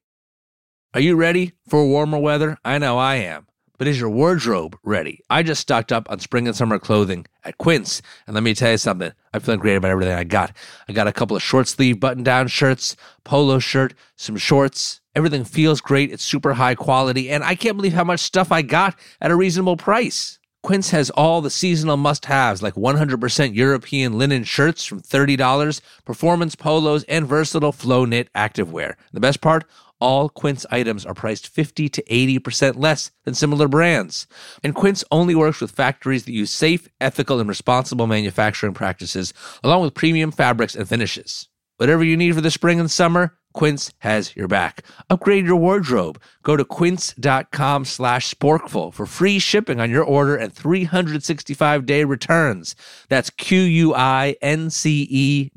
[0.93, 2.59] Are you ready for warmer weather?
[2.63, 3.47] I know I am.
[3.79, 5.21] But is your wardrobe ready?
[5.31, 8.69] I just stocked up on spring and summer clothing at Quince, and let me tell
[8.69, 9.11] you something.
[9.33, 10.55] I'm feeling great about everything I got.
[10.87, 15.01] I got a couple of short sleeve button down shirts, polo shirt, some shorts.
[15.15, 16.11] Everything feels great.
[16.11, 19.35] It's super high quality, and I can't believe how much stuff I got at a
[19.35, 20.37] reasonable price.
[20.67, 26.55] Quince has all the seasonal must haves like 100% European linen shirts from $30, performance
[26.55, 28.95] polos, and versatile flow knit activewear.
[29.13, 29.63] The best part?
[30.01, 34.27] All Quince items are priced 50 to 80% less than similar brands.
[34.61, 39.83] And Quince only works with factories that use safe, ethical, and responsible manufacturing practices, along
[39.83, 41.47] with premium fabrics and finishes.
[41.77, 44.83] Whatever you need for the spring and summer, Quince has your back.
[45.09, 46.21] Upgrade your wardrobe.
[46.43, 52.75] Go to quince.com slash sporkful for free shipping on your order and 365-day returns.
[53.09, 53.89] That's Q-U-I-N-C-E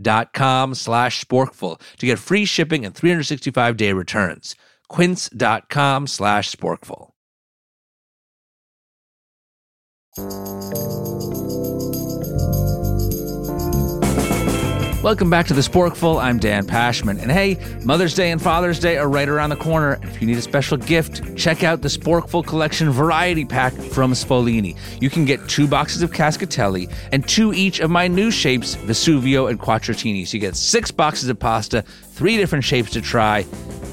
[0.00, 4.56] dot com slash sporkful to get free shipping and 365-day returns.
[4.88, 7.10] quince.com slash sporkful.
[15.02, 16.22] Welcome back to the Sporkful.
[16.22, 17.22] I'm Dan Pashman.
[17.22, 19.98] And hey, Mother's Day and Father's Day are right around the corner.
[20.02, 24.76] If you need a special gift, check out the Sporkful Collection Variety Pack from Sfoglini.
[25.00, 29.48] You can get two boxes of Cascatelli and two each of my new shapes, Vesuvio
[29.48, 30.26] and Quattrotini.
[30.26, 33.46] So you get six boxes of pasta, three different shapes to try.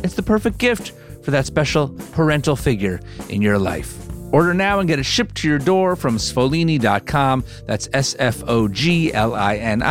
[0.04, 0.92] It's the perfect gift
[1.24, 3.98] for that special parental figure in your life.
[4.34, 7.46] Order now and get it shipped to your door from sfoglini.com.
[7.66, 9.82] That's S F O G L I N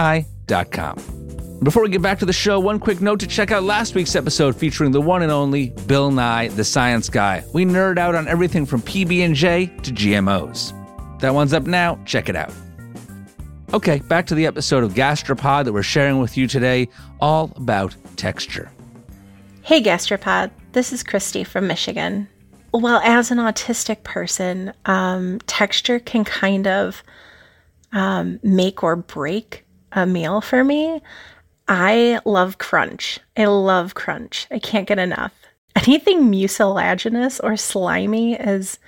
[0.51, 1.61] I.com.
[1.63, 4.15] Before we get back to the show, one quick note to check out last week's
[4.15, 7.43] episode featuring the one and only Bill Nye, the science guy.
[7.55, 11.21] We nerd out on everything from PB&J to GMOs.
[11.21, 11.99] That one's up now.
[12.05, 12.53] Check it out.
[13.73, 16.89] Okay, back to the episode of Gastropod that we're sharing with you today,
[17.21, 18.71] all about texture.
[19.63, 20.51] Hey, Gastropod.
[20.73, 22.29] This is Christy from Michigan.
[22.73, 27.03] Well, as an autistic person, um, texture can kind of
[27.93, 29.66] um, make or break
[29.97, 31.03] a meal for me.
[31.67, 33.19] I love crunch.
[33.37, 34.47] I love crunch.
[34.51, 35.33] I can't get enough.
[35.75, 38.79] Anything mucilaginous or slimy is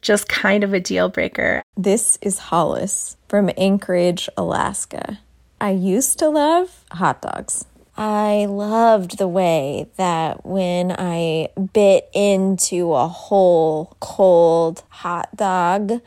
[0.00, 1.62] just kind of a deal breaker.
[1.76, 5.20] This is Hollis from Anchorage, Alaska.
[5.60, 7.66] I used to love hot dogs.
[7.96, 16.00] I loved the way that when I bit into a whole cold hot dog,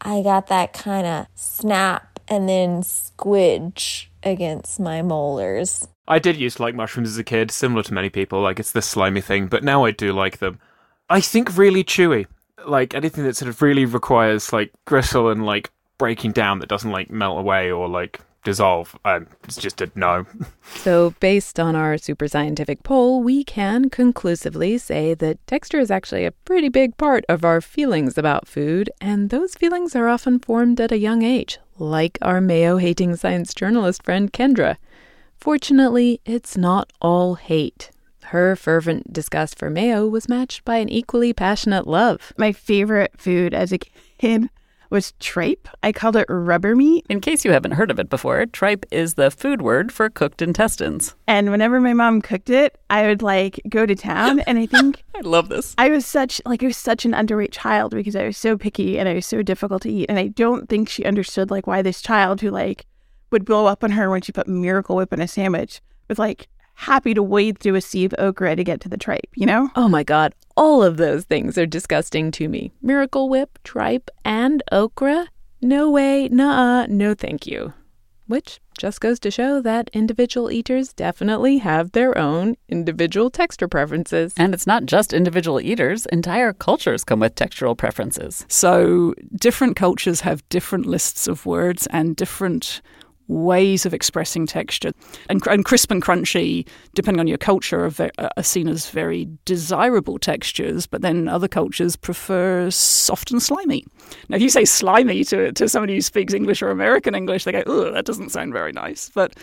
[0.00, 5.88] I got that kind of snap and then squidge against my molars.
[6.06, 8.40] I did used to like mushrooms as a kid, similar to many people.
[8.40, 10.60] Like it's this slimy thing, but now I do like them.
[11.08, 12.26] I think really chewy.
[12.66, 16.90] Like anything that sort of really requires like gristle and like breaking down that doesn't
[16.90, 18.96] like melt away or like dissolve.
[19.04, 20.26] Um, it's just a no.
[20.76, 26.24] So, based on our super scientific poll, we can conclusively say that texture is actually
[26.24, 30.80] a pretty big part of our feelings about food, and those feelings are often formed
[30.80, 34.76] at a young age, like our mayo hating science journalist friend Kendra.
[35.36, 37.90] Fortunately, it's not all hate.
[38.26, 42.32] Her fervent disgust for mayo was matched by an equally passionate love.
[42.38, 44.48] My favorite food as a kid
[44.94, 45.66] was tripe.
[45.82, 47.04] I called it rubber meat.
[47.10, 50.40] In case you haven't heard of it before, tripe is the food word for cooked
[50.40, 51.16] intestines.
[51.26, 55.02] And whenever my mom cooked it, I would like go to town and I think
[55.16, 55.74] I love this.
[55.76, 58.96] I was such like I was such an underweight child because I was so picky
[58.96, 61.82] and I was so difficult to eat and I don't think she understood like why
[61.82, 62.86] this child who like
[63.32, 66.46] would blow up on her when she put Miracle Whip in a sandwich was like
[66.74, 69.70] happy to wade through a sea of okra to get to the tripe, you know?
[69.76, 72.72] Oh my God, all of those things are disgusting to me.
[72.82, 75.28] Miracle Whip, tripe, and okra?
[75.60, 77.72] No way, nah, no thank you.
[78.26, 84.32] Which just goes to show that individual eaters definitely have their own individual texture preferences.
[84.36, 88.46] And it's not just individual eaters, entire cultures come with textural preferences.
[88.48, 92.80] So, different cultures have different lists of words and different
[93.28, 94.92] ways of expressing texture.
[95.28, 99.28] And, and, crisp and crunchy, depending on your culture, are, ve- are, seen as very
[99.44, 103.84] desirable textures, but then other cultures prefer soft and slimy.
[104.28, 107.52] Now, if you say slimy to, to somebody who speaks English or American English, they
[107.52, 109.10] go, oh, that doesn't sound very nice.
[109.14, 109.34] But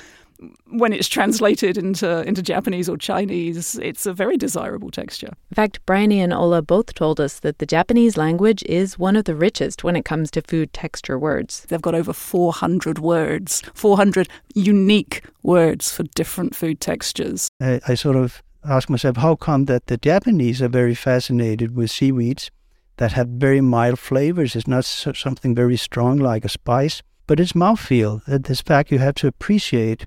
[0.70, 5.30] when it's translated into into Japanese or Chinese, it's a very desirable texture.
[5.52, 9.26] In fact, Bryony and Ole both told us that the Japanese language is one of
[9.26, 11.66] the richest when it comes to food texture words.
[11.70, 17.48] They've got over 400 words, 400 unique words for different food textures.
[17.60, 21.92] I, I sort of ask myself, how come that the Japanese are very fascinated with
[21.92, 22.52] seaweeds
[22.98, 24.56] that have very mild flavors?
[24.56, 28.24] It's not so, something very strong like a spice, but it's mouthfeel.
[28.26, 30.06] That this fact you have to appreciate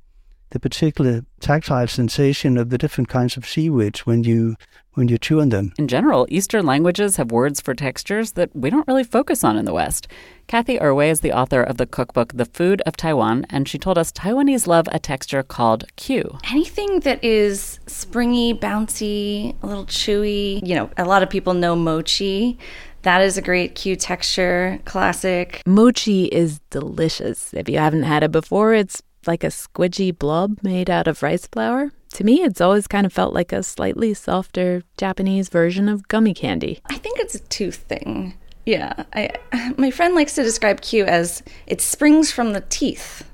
[0.54, 4.54] the particular tactile sensation of the different kinds of seaweeds when you
[4.92, 5.72] when you chew on them.
[5.76, 9.64] In general, Eastern languages have words for textures that we don't really focus on in
[9.64, 10.06] the West.
[10.46, 13.98] Cathy Erway is the author of the cookbook The Food of Taiwan, and she told
[13.98, 16.38] us Taiwanese love a texture called Q.
[16.48, 20.64] Anything that is springy, bouncy, a little chewy.
[20.64, 22.56] You know, a lot of people know mochi.
[23.02, 25.60] That is a great Q texture, classic.
[25.66, 27.52] Mochi is delicious.
[27.52, 31.46] If you haven't had it before, it's like a squidgy blob made out of rice
[31.46, 31.92] flour.
[32.14, 36.34] To me, it's always kind of felt like a slightly softer Japanese version of gummy
[36.34, 36.80] candy.
[36.88, 38.34] I think it's a tooth thing.
[38.66, 39.30] Yeah, I
[39.76, 43.28] my friend likes to describe Q as it springs from the teeth.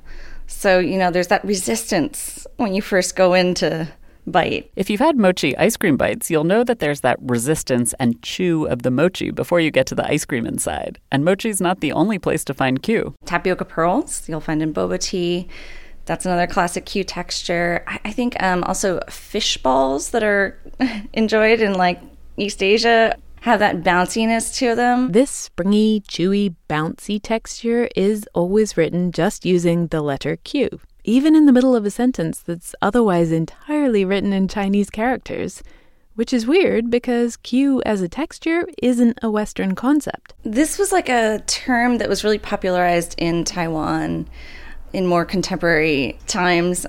[0.47, 3.89] So, you know, there's that resistance when you first go into
[4.27, 4.71] bite.
[4.77, 8.67] If you've had mochi ice cream bites, you'll know that there's that resistance and chew
[8.67, 10.99] of the mochi before you get to the ice cream inside.
[11.11, 13.15] And mochi's not the only place to find Q.
[13.25, 15.49] Tapioca pearls, you'll find in boba tea.
[16.07, 17.85] That's another classic Q texture.
[17.87, 20.59] I, I think um, also fish balls that are
[21.13, 22.01] enjoyed in like
[22.37, 25.13] East Asia have that bounciness to them.
[25.13, 31.47] This springy, chewy, bouncy texture is always written just using the letter Q, even in
[31.47, 35.63] the middle of a sentence that's otherwise entirely written in Chinese characters.
[36.17, 40.35] Which is weird because Q as a texture isn't a Western concept.
[40.43, 44.29] This was like a term that was really popularized in Taiwan
[44.93, 46.87] in more contemporary times.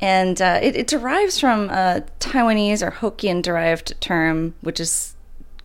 [0.00, 5.15] And uh, it, it, derives from a Taiwanese or Hokkien derived term, which is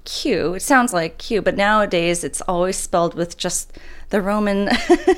[0.05, 0.55] Q.
[0.55, 3.77] It sounds like Q, but nowadays it's always spelled with just
[4.09, 4.69] the Roman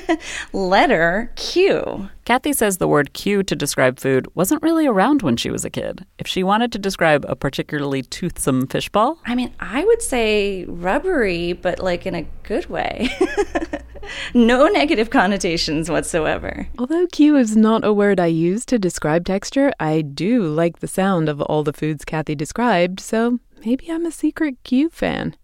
[0.52, 2.08] letter Q.
[2.24, 5.70] Cathy says the word Q to describe food wasn't really around when she was a
[5.70, 6.06] kid.
[6.18, 11.52] If she wanted to describe a particularly toothsome fishball, I mean, I would say rubbery,
[11.52, 13.10] but like in a good way.
[14.34, 16.68] no negative connotations whatsoever.
[16.78, 20.88] Although Q is not a word I use to describe texture, I do like the
[20.88, 25.36] sound of all the foods Cathy described, so maybe I'm a secret Q fan.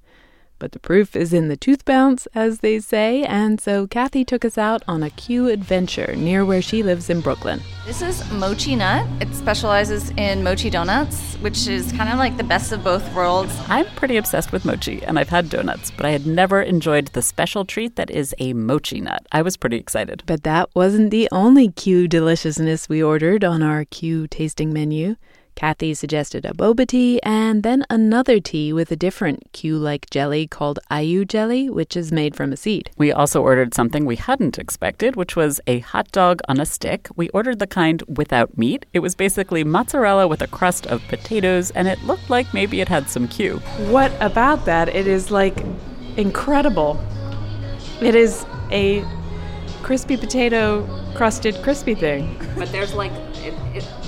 [0.58, 4.44] But the proof is in the tooth bounce, as they say, and so Cathy took
[4.44, 7.62] us out on a Q adventure near where she lives in Brooklyn.
[7.86, 9.06] This is Mochi Nut.
[9.22, 13.58] It specializes in mochi donuts, which is kind of like the best of both worlds.
[13.68, 17.22] I'm pretty obsessed with mochi, and I've had donuts, but I had never enjoyed the
[17.22, 19.24] special treat that is a mochi nut.
[19.32, 20.24] I was pretty excited.
[20.26, 25.16] But that wasn't the only Q deliciousness we ordered on our Q tasting menu.
[25.60, 30.46] Cathy suggested a boba tea and then another tea with a different Q like jelly
[30.46, 32.90] called aiyu jelly, which is made from a seed.
[32.96, 37.08] We also ordered something we hadn't expected, which was a hot dog on a stick.
[37.14, 38.86] We ordered the kind without meat.
[38.94, 42.88] It was basically mozzarella with a crust of potatoes, and it looked like maybe it
[42.88, 43.58] had some Q.
[43.90, 44.88] What about that?
[44.88, 45.58] It is like
[46.16, 46.98] incredible.
[48.00, 49.04] It is a
[49.82, 52.40] crispy potato crusted crispy thing.
[52.56, 53.12] But there's like.
[53.44, 53.99] It, it,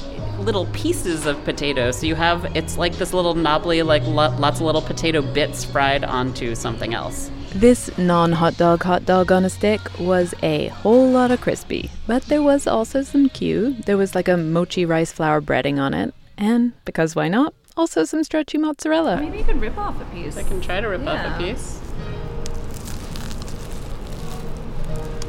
[0.45, 1.91] little pieces of potato.
[1.91, 5.65] So you have it's like this little knobbly, like lo- lots of little potato bits
[5.65, 7.31] fried onto something else.
[7.55, 11.91] This non hot dog hot dog on a stick was a whole lot of crispy,
[12.07, 13.77] but there was also some Q.
[13.87, 17.55] There was like a mochi rice flour breading on it, and because why not?
[17.77, 19.21] Also some stretchy mozzarella.
[19.21, 20.37] Maybe you could rip off a piece.
[20.37, 21.27] I can try to rip yeah.
[21.27, 21.79] off a piece.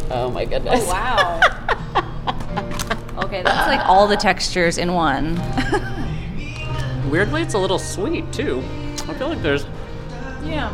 [0.10, 0.84] Oh my goodness.
[0.84, 1.40] Oh wow.
[3.18, 5.36] Okay, that's like all the textures in one.
[7.10, 8.60] Weirdly, it's a little sweet too.
[9.08, 9.66] I feel like there's.
[10.44, 10.72] Yeah.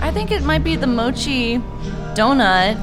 [0.00, 1.58] I think it might be the mochi
[2.14, 2.76] donut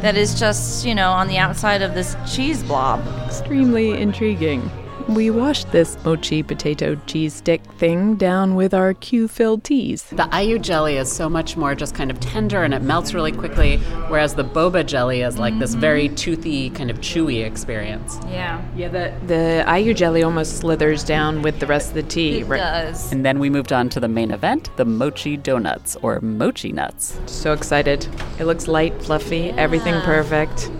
[0.00, 3.04] that is just, you know, on the outside of this cheese blob.
[3.26, 4.70] Extremely intriguing.
[5.14, 10.02] We washed this mochi potato cheese stick thing down with our Q filled teas.
[10.02, 13.30] The aiyu jelly is so much more just kind of tender and it melts really
[13.30, 13.76] quickly,
[14.08, 15.60] whereas the boba jelly is like mm-hmm.
[15.60, 18.18] this very toothy, kind of chewy experience.
[18.24, 18.60] Yeah.
[18.74, 22.40] Yeah, the, the aiyu jelly almost slithers down with the rest of the tea.
[22.40, 23.12] It does.
[23.12, 27.20] And then we moved on to the main event the mochi donuts, or mochi nuts.
[27.26, 28.08] So excited.
[28.40, 29.54] It looks light, fluffy, yeah.
[29.58, 30.70] everything perfect.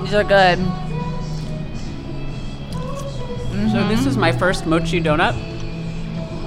[0.00, 0.85] These are good.
[3.56, 3.70] Mm-hmm.
[3.70, 5.34] So this is my first mochi donut,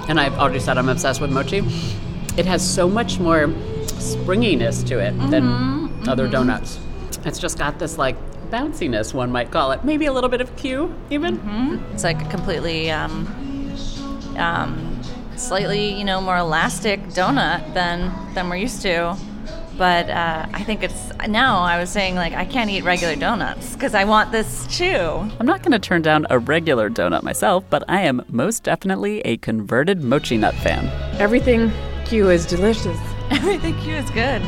[0.08, 1.58] and I've already said I'm obsessed with mochi.
[2.38, 3.48] It has so much more
[3.88, 5.30] springiness to it mm-hmm.
[5.32, 6.32] than other mm-hmm.
[6.32, 6.80] donuts.
[7.26, 8.16] It's just got this like
[8.52, 9.84] bounciness, one might call it.
[9.84, 11.38] Maybe a little bit of Q, even.
[11.40, 11.94] Mm-hmm.
[11.94, 13.28] It's like a completely, um,
[14.38, 15.02] um,
[15.36, 19.18] slightly, you know, more elastic donut than than we're used to.
[19.80, 23.76] But uh, I think it's now I was saying, like, I can't eat regular donuts
[23.76, 24.86] because I want this chew.
[24.94, 29.22] I'm not going to turn down a regular donut myself, but I am most definitely
[29.22, 30.86] a converted mochi nut fan.
[31.18, 31.72] Everything
[32.04, 33.00] Q is delicious.
[33.32, 34.42] Everything Q is good.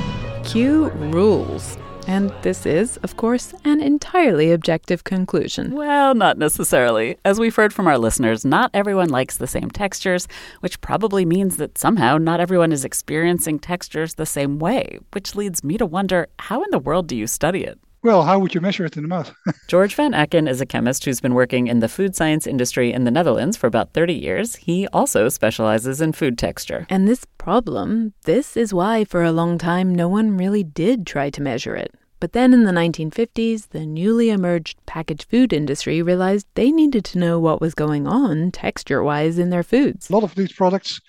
[0.44, 1.78] Q rules.
[2.08, 5.76] And this is, of course, an entirely objective conclusion.
[5.76, 7.18] Well, not necessarily.
[7.24, 10.28] As we've heard from our listeners, not everyone likes the same textures,
[10.60, 15.64] which probably means that somehow not everyone is experiencing textures the same way, which leads
[15.64, 17.80] me to wonder how in the world do you study it?
[18.04, 19.32] Well, how would you measure it in the mouth?
[19.68, 23.04] George Van Aken is a chemist who's been working in the food science industry in
[23.04, 24.56] the Netherlands for about 30 years.
[24.56, 26.88] He also specializes in food texture.
[26.90, 31.30] And this problem, this is why for a long time no one really did try
[31.30, 31.94] to measure it.
[32.20, 37.20] But then in the 1950s, the newly emerged packaged food industry realized they needed to
[37.20, 40.10] know what was going on texture wise in their foods.
[40.10, 41.02] A lot of these products,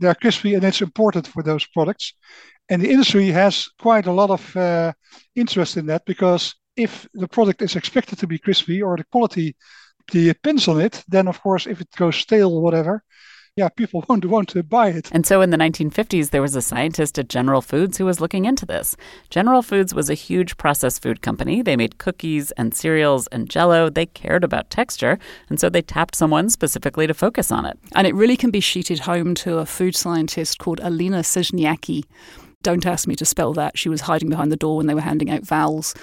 [0.00, 2.14] they're crispy and it's important for those products.
[2.68, 4.92] And the industry has quite a lot of uh,
[5.34, 9.56] interest in that because if the product is expected to be crispy or the quality
[10.10, 13.02] depends on it, then of course, if it goes stale or whatever,
[13.56, 15.10] yeah, people won't want to buy it.
[15.12, 18.44] And so in the 1950s, there was a scientist at General Foods who was looking
[18.44, 18.96] into this.
[19.28, 21.60] General Foods was a huge processed food company.
[21.60, 23.90] They made cookies and cereals and jello.
[23.90, 25.18] They cared about texture.
[25.48, 27.78] And so they tapped someone specifically to focus on it.
[27.94, 32.04] And it really can be sheeted home to a food scientist called Alina Szczesniak.
[32.62, 33.78] Don't ask me to spell that.
[33.78, 35.94] She was hiding behind the door when they were handing out vowels.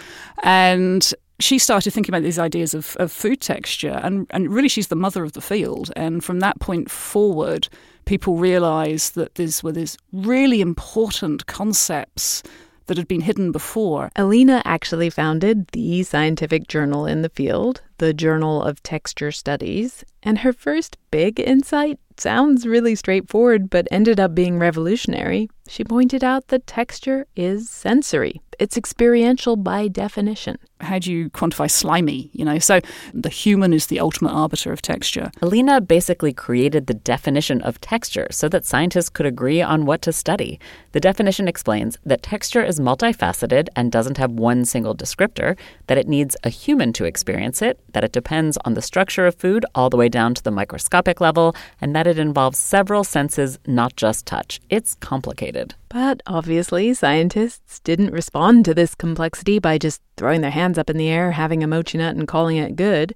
[0.44, 4.88] And she started thinking about these ideas of, of food texture, and, and really she's
[4.88, 5.92] the mother of the field.
[5.96, 7.68] And from that point forward,
[8.06, 12.42] people realised that these were these really important concepts
[12.88, 14.10] that had been hidden before.
[14.16, 20.40] Alina actually founded the scientific journal in the field, the Journal of Texture Studies, and
[20.40, 25.50] her first big insight sounds really straightforward but ended up being revolutionary.
[25.68, 28.42] She pointed out that texture is sensory.
[28.60, 30.58] It's experiential by definition.
[30.80, 32.32] How do you quantify slimy?
[32.34, 32.80] You know, so
[33.14, 35.32] the human is the ultimate arbiter of texture.
[35.42, 40.12] Alina basically created the definition of texture so that scientists could agree on what to
[40.12, 40.60] study.
[40.92, 46.08] The definition explains that texture is multifaceted and doesn't have one single descriptor, that it
[46.08, 49.90] needs a human to experience it, that it depends on the structure of food all
[49.90, 54.26] the way down to the microscopic level, and that it involves several senses, not just
[54.26, 54.60] touch.
[54.70, 55.57] It's complicated.
[55.90, 60.98] But obviously, scientists didn't respond to this complexity by just throwing their hands up in
[60.98, 63.16] the air, having a mochi nut, and calling it good.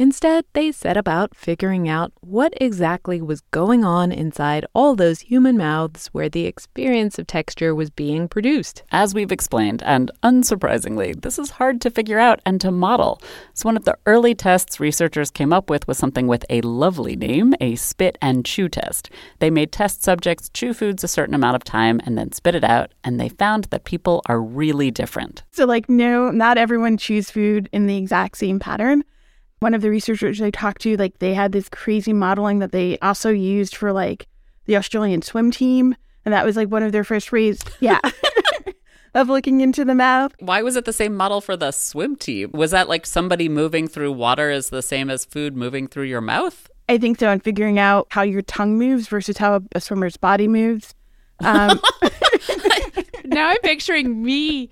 [0.00, 5.58] Instead, they set about figuring out what exactly was going on inside all those human
[5.58, 8.84] mouths where the experience of texture was being produced.
[8.92, 13.20] As we've explained, and unsurprisingly, this is hard to figure out and to model.
[13.54, 17.16] So, one of the early tests researchers came up with was something with a lovely
[17.16, 19.10] name a spit and chew test.
[19.40, 22.62] They made test subjects chew foods a certain amount of time and then spit it
[22.62, 25.42] out, and they found that people are really different.
[25.50, 29.02] So, like, no, not everyone chews food in the exact same pattern
[29.60, 32.98] one of the researchers I talked to, like they had this crazy modeling that they
[33.00, 34.26] also used for like
[34.66, 35.96] the Australian swim team.
[36.24, 38.00] And that was like one of their first ways, yeah,
[39.14, 40.34] of looking into the mouth.
[40.40, 42.50] Why was it the same model for the swim team?
[42.52, 46.20] Was that like somebody moving through water is the same as food moving through your
[46.20, 46.70] mouth?
[46.88, 47.28] I think so.
[47.28, 50.94] And figuring out how your tongue moves versus how a swimmer's body moves.
[51.40, 51.80] Um,
[53.24, 54.70] now I'm picturing me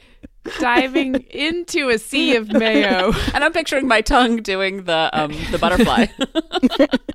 [0.61, 3.13] diving into a sea of mayo.
[3.35, 6.07] and I'm picturing my tongue doing the um, the butterfly.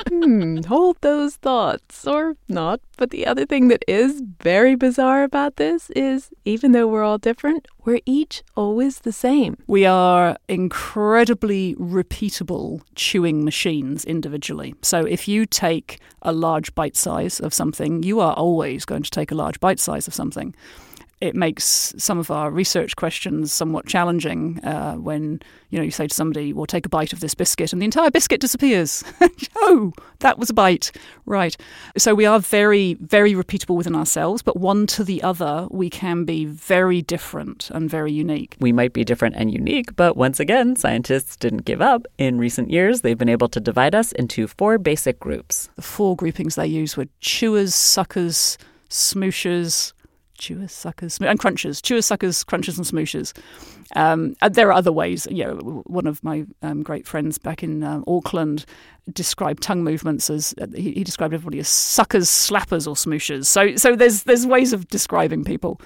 [0.09, 2.79] hmm, hold those thoughts, or not.
[2.97, 7.17] But the other thing that is very bizarre about this is even though we're all
[7.17, 9.57] different, we're each always the same.
[9.67, 14.75] We are incredibly repeatable chewing machines individually.
[14.81, 19.09] So if you take a large bite size of something, you are always going to
[19.09, 20.53] take a large bite size of something
[21.21, 26.07] it makes some of our research questions somewhat challenging uh, when you know you say
[26.07, 29.03] to somebody, "Well, take a bite of this biscuit," and the entire biscuit disappears.
[29.57, 30.91] oh, that was a bite,
[31.25, 31.55] right?
[31.97, 36.25] So we are very, very repeatable within ourselves, but one to the other, we can
[36.25, 38.57] be very different and very unique.
[38.59, 42.07] We might be different and unique, but once again, scientists didn't give up.
[42.17, 45.69] In recent years, they've been able to divide us into four basic groups.
[45.75, 48.57] The four groupings they used were chewers, suckers,
[48.89, 49.93] smooshers
[50.41, 53.31] chewers, suckers, and crunchers, chewers, suckers, crunchers, and smooshers.
[53.95, 55.27] Um, there are other ways.
[55.29, 58.65] You know, one of my um, great friends back in uh, Auckland
[59.13, 63.45] described tongue movements as uh, he, he, described everybody as suckers, slappers, or smooshers.
[63.45, 65.79] So, so there's there's ways of describing people,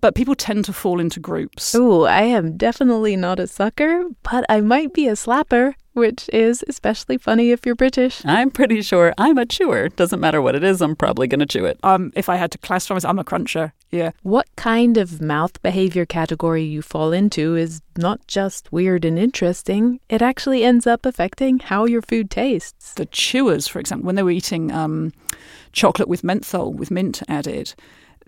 [0.00, 1.74] but people tend to fall into groups.
[1.74, 6.64] Oh, I am definitely not a sucker, but I might be a slapper which is
[6.68, 8.22] especially funny if you're British.
[8.24, 9.88] I'm pretty sure I'm a chewer.
[9.88, 11.78] Doesn't matter what it is, I'm probably going to chew it.
[11.82, 13.72] Um, if I had to classify myself, I'm a cruncher.
[13.90, 14.10] Yeah.
[14.22, 20.00] What kind of mouth behavior category you fall into is not just weird and interesting,
[20.08, 22.94] it actually ends up affecting how your food tastes.
[22.94, 25.12] The chewers, for example, when they were eating um,
[25.72, 27.74] chocolate with menthol, with mint added,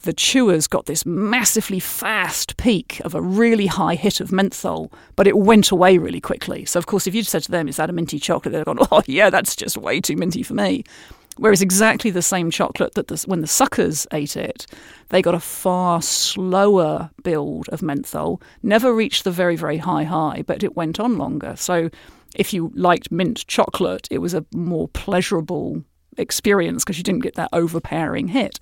[0.02, 5.26] the chewers got this massively fast peak of a really high hit of menthol, but
[5.26, 6.64] it went away really quickly.
[6.64, 8.52] So, of course, if you'd said to them, Is that a minty chocolate?
[8.52, 10.84] They'd have gone, Oh, yeah, that's just way too minty for me.
[11.38, 14.66] Whereas exactly the same chocolate that the, when the suckers ate it,
[15.08, 20.42] they got a far slower build of menthol, never reached the very, very high high,
[20.46, 21.54] but it went on longer.
[21.56, 21.88] So
[22.36, 25.82] if you liked mint chocolate, it was a more pleasurable
[26.18, 28.58] experience because you didn't get that overpowering hit.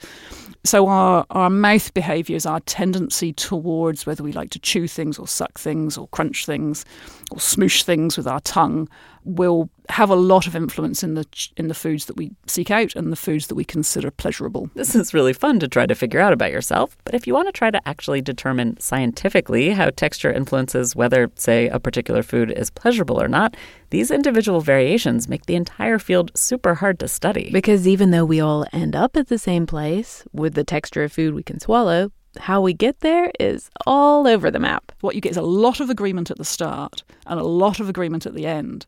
[0.63, 5.27] So our, our mouth behaviours, our tendency towards whether we like to chew things or
[5.27, 6.85] suck things or crunch things
[7.31, 8.89] or smoosh things with our tongue
[9.25, 12.95] will have a lot of influence in the in the foods that we seek out
[12.95, 14.71] and the foods that we consider pleasurable.
[14.75, 17.49] This is really fun to try to figure out about yourself, but if you want
[17.49, 22.71] to try to actually determine scientifically how texture influences whether, say, a particular food is
[22.71, 23.57] pleasurable or not,
[23.91, 27.51] these individual variations make the entire field super hard to study.
[27.53, 31.13] Because even though we all end up at the same place with the texture of
[31.13, 34.93] food we can swallow, how we get there is all over the map.
[35.01, 37.89] What you get is a lot of agreement at the start and a lot of
[37.89, 38.87] agreement at the end.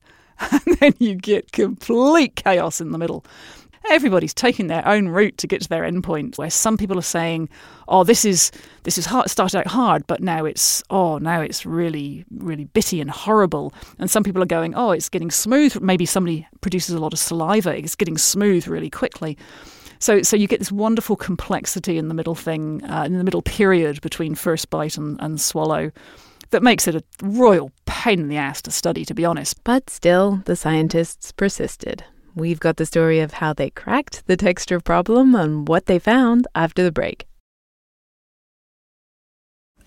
[0.66, 3.24] And then you get complete chaos in the middle.
[3.90, 6.38] Everybody's taking their own route to get to their endpoint.
[6.38, 7.48] Where some people are saying,
[7.88, 8.52] "Oh, this is
[8.84, 9.28] this is hard.
[9.28, 14.10] Started out hard, but now it's oh, now it's really really bitty and horrible." And
[14.10, 17.76] some people are going, "Oh, it's getting smooth." Maybe somebody produces a lot of saliva.
[17.76, 19.36] It's getting smooth really quickly.
[20.02, 23.42] So, so you get this wonderful complexity in the middle thing, uh, in the middle
[23.42, 25.92] period between first bite and, and swallow,
[26.52, 29.62] that makes it a royal pain in the ass to study, to be honest.
[29.64, 32.04] But still, the scientists persisted.
[32.34, 36.46] We've got the story of how they cracked the texture problem and what they found
[36.54, 37.26] after the break.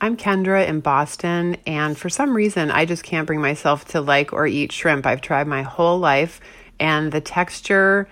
[0.02, 4.34] I'm Kendra in Boston, and for some reason, I just can't bring myself to like
[4.34, 5.06] or eat shrimp.
[5.06, 6.42] I've tried my whole life,
[6.80, 8.08] and the texture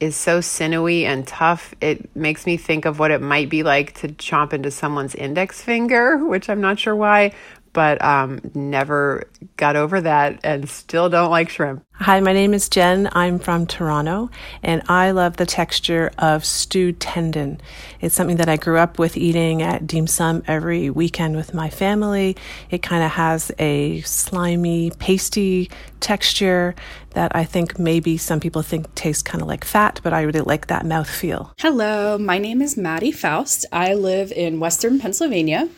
[0.00, 3.94] is so sinewy and tough, it makes me think of what it might be like
[3.94, 7.32] to chomp into someone's index finger, which I'm not sure why,
[7.76, 11.84] but um, never got over that and still don't like shrimp.
[11.92, 13.06] Hi, my name is Jen.
[13.12, 14.30] I'm from Toronto,
[14.62, 17.60] and I love the texture of stewed tendon.
[18.00, 21.68] It's something that I grew up with eating at dim sum every weekend with my
[21.68, 22.34] family.
[22.70, 25.70] It kind of has a slimy, pasty
[26.00, 26.74] texture
[27.10, 30.40] that I think maybe some people think tastes kind of like fat, but I really
[30.40, 31.52] like that mouth feel.
[31.58, 33.66] Hello, my name is Maddie Faust.
[33.70, 35.68] I live in Western Pennsylvania.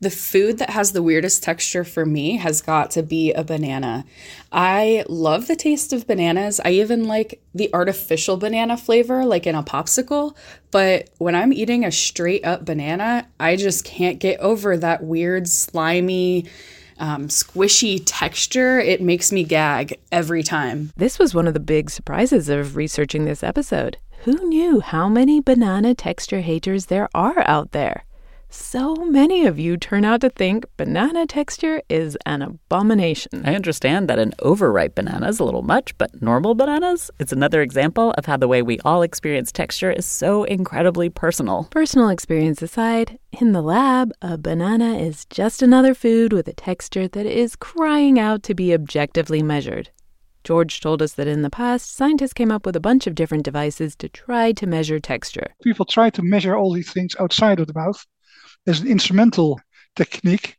[0.00, 4.06] The food that has the weirdest texture for me has got to be a banana.
[4.50, 6.58] I love the taste of bananas.
[6.64, 10.34] I even like the artificial banana flavor, like in a popsicle.
[10.70, 15.48] But when I'm eating a straight up banana, I just can't get over that weird,
[15.48, 16.46] slimy,
[16.98, 18.78] um, squishy texture.
[18.78, 20.92] It makes me gag every time.
[20.96, 23.98] This was one of the big surprises of researching this episode.
[24.24, 28.04] Who knew how many banana texture haters there are out there?
[28.52, 33.46] So many of you turn out to think banana texture is an abomination.
[33.46, 37.12] I understand that an overripe banana is a little much, but normal bananas?
[37.20, 41.68] It's another example of how the way we all experience texture is so incredibly personal.
[41.70, 47.06] Personal experience aside, in the lab, a banana is just another food with a texture
[47.06, 49.90] that is crying out to be objectively measured.
[50.42, 53.44] George told us that in the past, scientists came up with a bunch of different
[53.44, 55.54] devices to try to measure texture.
[55.62, 58.04] People try to measure all these things outside of the mouth
[58.64, 59.60] there's an instrumental
[59.96, 60.56] technique.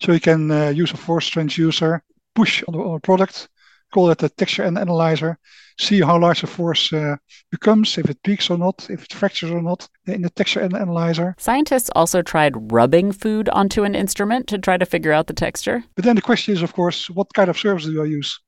[0.00, 2.00] So you can uh, use a force transducer,
[2.34, 3.48] push on, on a product,
[3.92, 5.38] call it a texture analyzer,
[5.78, 7.16] see how large the force uh,
[7.50, 11.34] becomes, if it peaks or not, if it fractures or not in the texture analyzer.
[11.38, 15.84] Scientists also tried rubbing food onto an instrument to try to figure out the texture.
[15.94, 18.40] But then the question is, of course, what kind of surface do I use?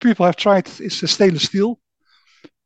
[0.00, 1.78] People have tried it's a stainless steel,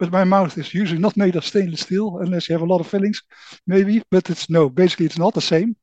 [0.05, 2.81] but my mouth is usually not made of stainless steel unless you have a lot
[2.81, 3.23] of fillings,
[3.67, 4.03] maybe.
[4.11, 5.77] But it's no, basically it's not the same.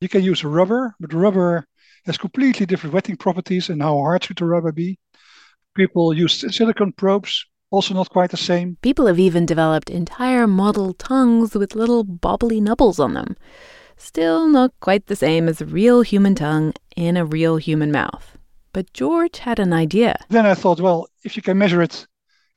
[0.00, 1.66] You can use rubber, but rubber
[2.04, 3.68] has completely different wetting properties.
[3.68, 4.98] And how hard should the rubber be?
[5.74, 8.76] People use silicone probes, also not quite the same.
[8.82, 13.36] People have even developed entire model tongues with little bobbly nubbles on them.
[13.96, 18.36] Still not quite the same as a real human tongue in a real human mouth.
[18.72, 20.16] But George had an idea.
[20.28, 22.06] Then I thought, well, if you can measure it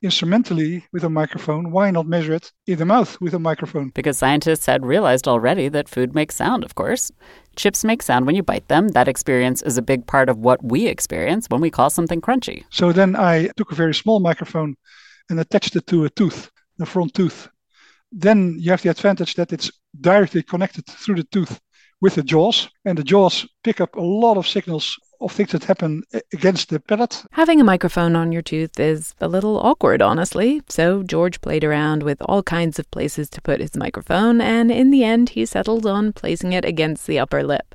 [0.02, 3.90] instrumentally with a microphone, why not measure it in the mouth with a microphone?
[3.90, 7.10] Because scientists had realized already that food makes sound, of course.
[7.56, 8.88] Chips make sound when you bite them.
[8.88, 12.64] That experience is a big part of what we experience when we call something crunchy.
[12.70, 14.76] So then I took a very small microphone
[15.28, 17.48] and attached it to a tooth, the front tooth.
[18.12, 19.70] Then you have the advantage that it's
[20.00, 21.60] directly connected through the tooth
[22.00, 25.64] with the jaws, and the jaws pick up a lot of signals of things that
[25.64, 26.02] happen
[26.32, 27.24] against the palate.
[27.32, 30.62] Having a microphone on your tooth is a little awkward, honestly.
[30.68, 34.90] So George played around with all kinds of places to put his microphone, and in
[34.90, 37.74] the end, he settled on placing it against the upper lip.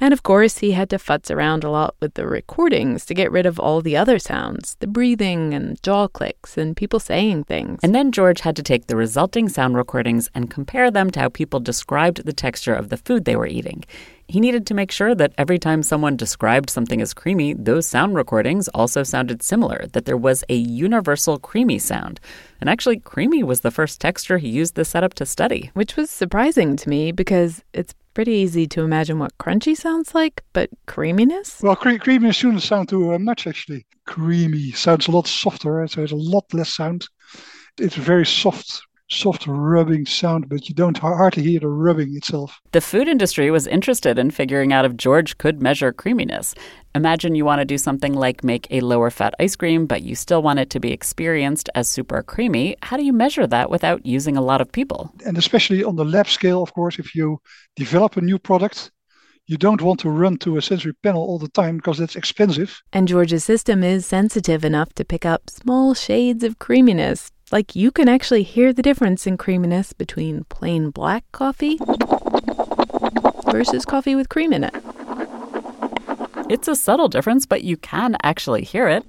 [0.00, 3.32] And of course, he had to futz around a lot with the recordings to get
[3.32, 7.80] rid of all the other sounds the breathing and jaw clicks and people saying things.
[7.82, 11.28] And then George had to take the resulting sound recordings and compare them to how
[11.28, 13.84] people described the texture of the food they were eating.
[14.28, 18.14] He needed to make sure that every time someone described something as creamy, those sound
[18.14, 22.20] recordings also sounded similar, that there was a universal creamy sound.
[22.60, 25.70] And actually, creamy was the first texture he used this setup to study.
[25.72, 30.42] Which was surprising to me because it's pretty easy to imagine what crunchy sounds like,
[30.52, 31.62] but creaminess?
[31.62, 33.86] Well, cre- creaminess shouldn't sound too uh, much actually.
[34.06, 37.06] Creamy sounds a lot softer, so it's a lot less sound.
[37.78, 42.60] It's very soft soft rubbing sound, but you don't hardly hear the rubbing itself.
[42.72, 46.54] The food industry was interested in figuring out if George could measure creaminess.
[46.94, 50.14] Imagine you want to do something like make a lower fat ice cream, but you
[50.14, 52.76] still want it to be experienced as super creamy.
[52.82, 55.12] How do you measure that without using a lot of people?
[55.24, 57.40] And especially on the lab scale, of course, if you
[57.76, 58.90] develop a new product,
[59.46, 62.82] you don't want to run to a sensory panel all the time because that's expensive.
[62.92, 67.90] And George's system is sensitive enough to pick up small shades of creaminess like you
[67.90, 71.78] can actually hear the difference in creaminess between plain black coffee
[73.50, 74.74] versus coffee with cream in it.
[76.48, 79.04] It's a subtle difference, but you can actually hear it.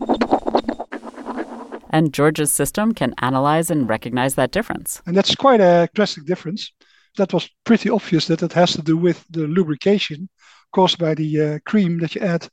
[1.92, 5.02] And George's system can analyze and recognize that difference.
[5.06, 6.72] And that's quite a drastic difference.
[7.18, 10.30] That was pretty obvious that it has to do with the lubrication
[10.72, 12.48] caused by the uh, cream that you add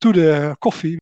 [0.00, 0.98] to the coffee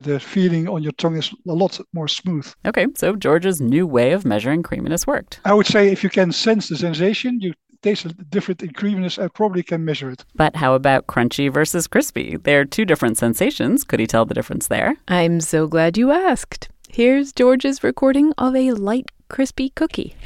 [0.00, 2.52] the feeling on your tongue is a lot more smooth.
[2.66, 5.40] Okay, so George's new way of measuring creaminess worked.
[5.44, 9.18] I would say if you can sense the sensation, you taste a different in creaminess,
[9.18, 10.24] I probably can measure it.
[10.34, 12.36] But how about crunchy versus crispy?
[12.36, 13.84] They're two different sensations.
[13.84, 14.96] Could he tell the difference there?
[15.06, 16.70] I'm so glad you asked.
[16.88, 20.16] Here's George's recording of a light, crispy cookie.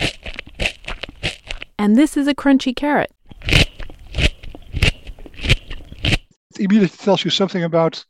[1.79, 3.13] And this is a crunchy carrot.
[6.61, 8.05] It immediately tells you something about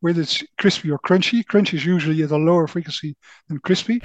[0.00, 1.44] whether it's crispy or crunchy.
[1.44, 3.16] Crunchy is usually at a lower frequency
[3.48, 4.00] than crispy.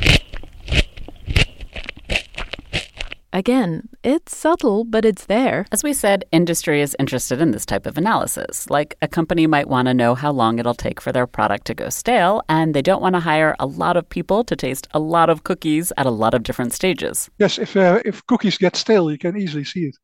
[3.35, 5.65] Again, it's subtle, but it's there.
[5.69, 8.69] As we said, industry is interested in this type of analysis.
[8.69, 11.73] Like a company might want to know how long it'll take for their product to
[11.73, 14.99] go stale, and they don't want to hire a lot of people to taste a
[14.99, 17.29] lot of cookies at a lot of different stages.
[17.37, 19.97] Yes, if uh, if cookies get stale, you can easily see it.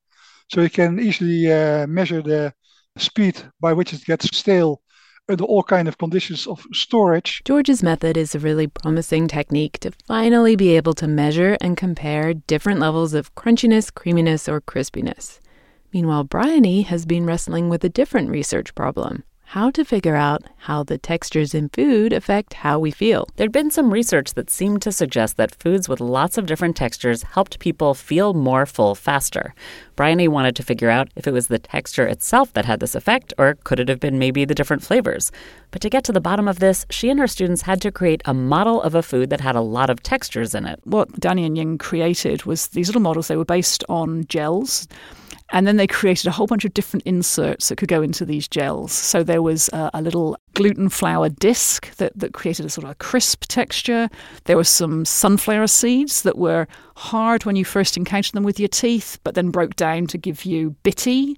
[0.50, 2.54] So you can easily uh, measure the
[2.98, 4.82] speed by which it gets stale
[5.32, 7.42] Uh, under all kind of conditions of storage.
[7.46, 12.34] George's method is a really promising technique to finally be able to measure and compare
[12.34, 15.40] different levels of crunchiness, creaminess, or crispiness.
[15.94, 20.82] Meanwhile, Bryony has been wrestling with a different research problem how to figure out how
[20.82, 23.28] the textures in food affect how we feel.
[23.36, 27.24] There'd been some research that seemed to suggest that foods with lots of different textures
[27.24, 29.54] helped people feel more full faster.
[29.98, 33.34] Bryony wanted to figure out if it was the texture itself that had this effect,
[33.38, 35.34] or could it have been maybe the different flavors.
[35.72, 38.22] But to get to the bottom of this, she and her students had to create
[38.24, 40.80] a model of a food that had a lot of textures in it.
[40.86, 44.88] What Danny and Ying created was these little models, they were based on gels.
[45.52, 48.48] And then they created a whole bunch of different inserts that could go into these
[48.48, 48.92] gels.
[48.92, 52.92] So there was a, a little gluten flour disc that, that created a sort of
[52.92, 54.10] a crisp texture.
[54.46, 58.70] There were some sunflower seeds that were hard when you first encountered them with your
[58.70, 61.38] teeth, but then broke down to give you bitty.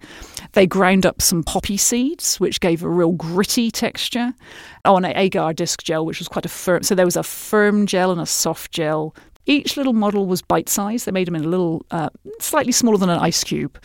[0.53, 4.33] They ground up some poppy seeds, which gave a real gritty texture.
[4.85, 6.83] Oh, and an agar disc gel, which was quite a firm.
[6.83, 10.69] So there was a firm gel and a soft gel each little model was bite
[10.69, 11.05] sized.
[11.05, 13.77] They made them in a little, uh, slightly smaller than an ice cube.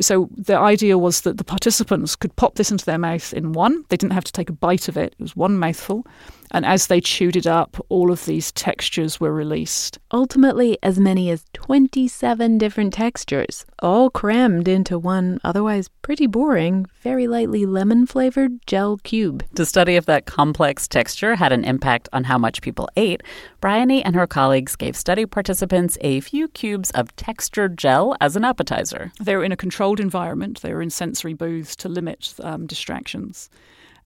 [0.00, 3.84] So the idea was that the participants could pop this into their mouth in one.
[3.88, 5.14] They didn't have to take a bite of it.
[5.18, 6.06] It was one mouthful.
[6.50, 9.98] And as they chewed it up, all of these textures were released.
[10.12, 17.26] Ultimately, as many as 27 different textures, all crammed into one otherwise pretty boring, very
[17.26, 19.44] lightly lemon flavored gel cube.
[19.56, 23.22] To study if that complex texture had an impact on how much people ate,
[23.60, 28.44] Bryony and her colleagues gave study participants a few cubes of textured gel as an
[28.44, 29.12] appetizer.
[29.20, 33.50] They were in a controlled environment, they were in sensory booths to limit um, distractions.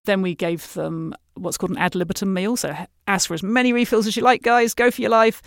[0.05, 2.57] Then we gave them what's called an ad libitum meal.
[2.57, 2.74] So
[3.07, 4.74] ask for as many refills as you like, guys.
[4.74, 5.42] Go for your life.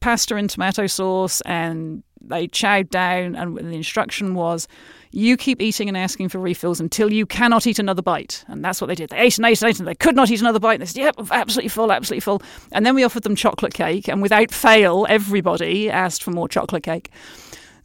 [0.00, 3.36] Pasta and tomato sauce, and they chowed down.
[3.36, 4.68] And the instruction was,
[5.12, 8.44] you keep eating and asking for refills until you cannot eat another bite.
[8.48, 9.10] And that's what they did.
[9.10, 10.74] They ate and ate and ate, and they could not eat another bite.
[10.74, 12.42] And they said, "Yep, absolutely full, absolutely full."
[12.72, 16.82] And then we offered them chocolate cake, and without fail, everybody asked for more chocolate
[16.82, 17.10] cake.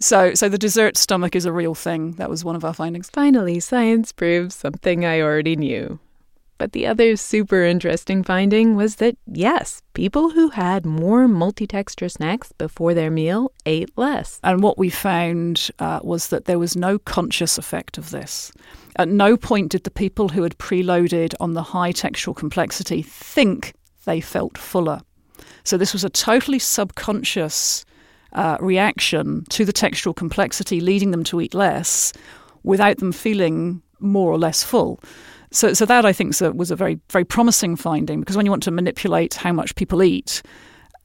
[0.02, 2.14] So, so the dessert stomach is a real thing.
[2.14, 3.10] That was one of our findings.
[3.10, 6.00] Finally, science proves something I already knew.
[6.58, 12.52] But the other super interesting finding was that yes, people who had more multi-texture snacks
[12.54, 14.39] before their meal ate less.
[14.43, 18.52] And what we found uh, was that there was no conscious effect of this.
[18.97, 23.74] At no point did the people who had preloaded on the high textual complexity think
[24.06, 25.02] they felt fuller.
[25.64, 27.86] So this was a totally subconscious
[28.34, 32.14] uh, reaction to the textual complexity, leading them to eat less,
[32.64, 35.00] without them feeling more or less full.
[35.52, 38.64] So, so that I think was a very, very promising finding because when you want
[38.64, 40.44] to manipulate how much people eat,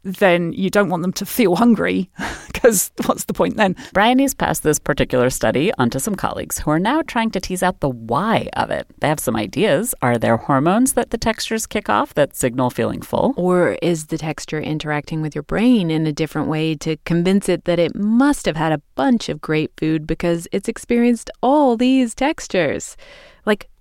[0.05, 2.11] then you don't want them to feel hungry
[2.53, 3.75] because what's the point then?
[3.95, 7.81] Bryony's passed this particular study onto some colleagues who are now trying to tease out
[7.81, 8.87] the why of it.
[9.01, 9.95] They have some ideas.
[10.03, 13.35] Are there hormones that the textures kick off that signal feeling full?
[13.37, 17.65] Or is the texture interacting with your brain in a different way to convince it
[17.65, 22.15] that it must have had a bunch of great food because it's experienced all these
[22.15, 22.97] textures?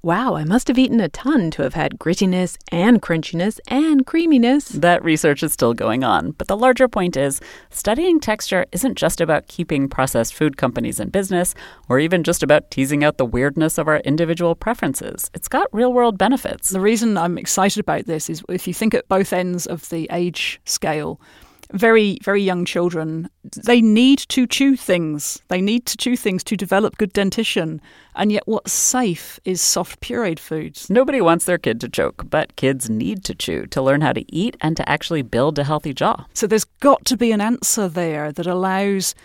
[0.04, 4.06] Like, wow, I must have eaten a ton to have had grittiness and crunchiness and
[4.06, 4.68] creaminess.
[4.70, 7.40] That research is still going on, but the larger point is
[7.70, 11.56] studying texture isn't just about keeping processed food companies in business
[11.88, 15.32] or even just about teasing out the weirdness of our individual preferences.
[15.34, 16.70] It's got real world benefits.
[16.70, 20.10] The reason I'm excited about this is if you think at both ends of the
[20.12, 21.22] age scale,
[21.74, 23.30] very, very young children,
[23.66, 25.42] they need to chew things.
[25.50, 27.82] They need to chew things to develop good dentition.
[28.16, 30.90] And yet, what's safe is soft pureed foods.
[30.90, 34.34] Nobody wants their kid to choke, but kids need to chew to learn how to
[34.34, 36.26] eat and to actually build a healthy jaw.
[36.34, 39.16] So, there's got to be an answer there that allows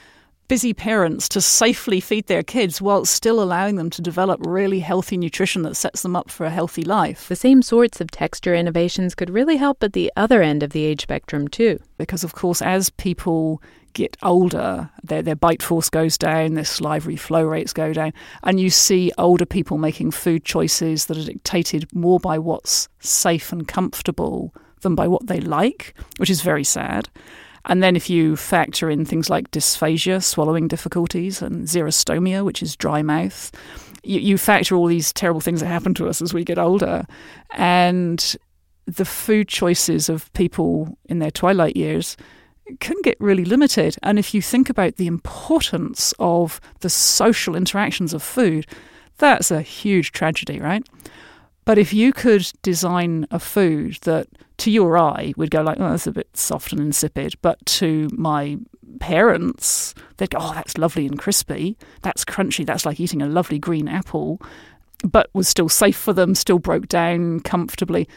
[0.49, 5.17] busy parents to safely feed their kids while still allowing them to develop really healthy
[5.17, 7.29] nutrition that sets them up for a healthy life.
[7.29, 10.85] The same sorts of texture innovations could really help at the other end of the
[10.85, 11.79] age spectrum, too.
[11.99, 17.17] Because, of course, as people get older, their, their bite force goes down, their salivary
[17.17, 21.87] flow rates go down, and you see older people making food choices that are dictated
[21.95, 27.09] more by what's safe and comfortable than by what they like, which is very sad.
[27.67, 32.77] And then if you factor in things like dysphagia, swallowing difficulties, and xerostomia, which is
[32.77, 33.53] dry mouth,
[34.03, 37.07] you, you factor all these terrible things that happen to us as we get older.
[37.51, 38.37] And
[38.87, 42.17] the food choices of people in their twilight years
[42.81, 43.97] can get really limited.
[44.03, 48.67] And if you think about the importance of the social interactions of food,
[49.19, 50.87] that's a huge tragedy, right?
[51.69, 55.91] But if you could design a food that to your eye would go like, oh,
[55.91, 58.57] that's a bit soft and insipid, but to my
[59.01, 61.77] parents, they'd go, oh, that's lovely and crispy.
[62.01, 62.65] That's crunchy.
[62.65, 64.41] That's like eating a lovely green apple,
[65.05, 68.09] but was still safe for them, still broke down comfortably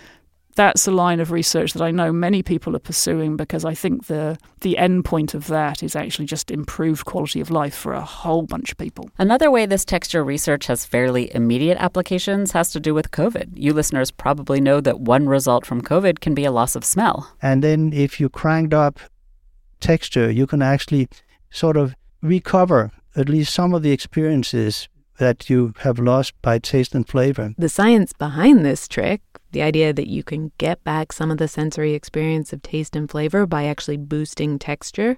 [0.55, 4.07] that's a line of research that I know many people are pursuing because I think
[4.07, 8.01] the the end point of that is actually just improved quality of life for a
[8.01, 9.09] whole bunch of people.
[9.17, 13.49] Another way this texture research has fairly immediate applications has to do with COVID.
[13.55, 17.31] You listeners probably know that one result from COVID can be a loss of smell.
[17.41, 18.99] And then if you cranked up
[19.79, 21.07] texture, you can actually
[21.49, 24.87] sort of recover at least some of the experiences
[25.21, 27.53] that you have lost by taste and flavor.
[27.57, 31.47] The science behind this trick the idea that you can get back some of the
[31.47, 35.17] sensory experience of taste and flavor by actually boosting texture,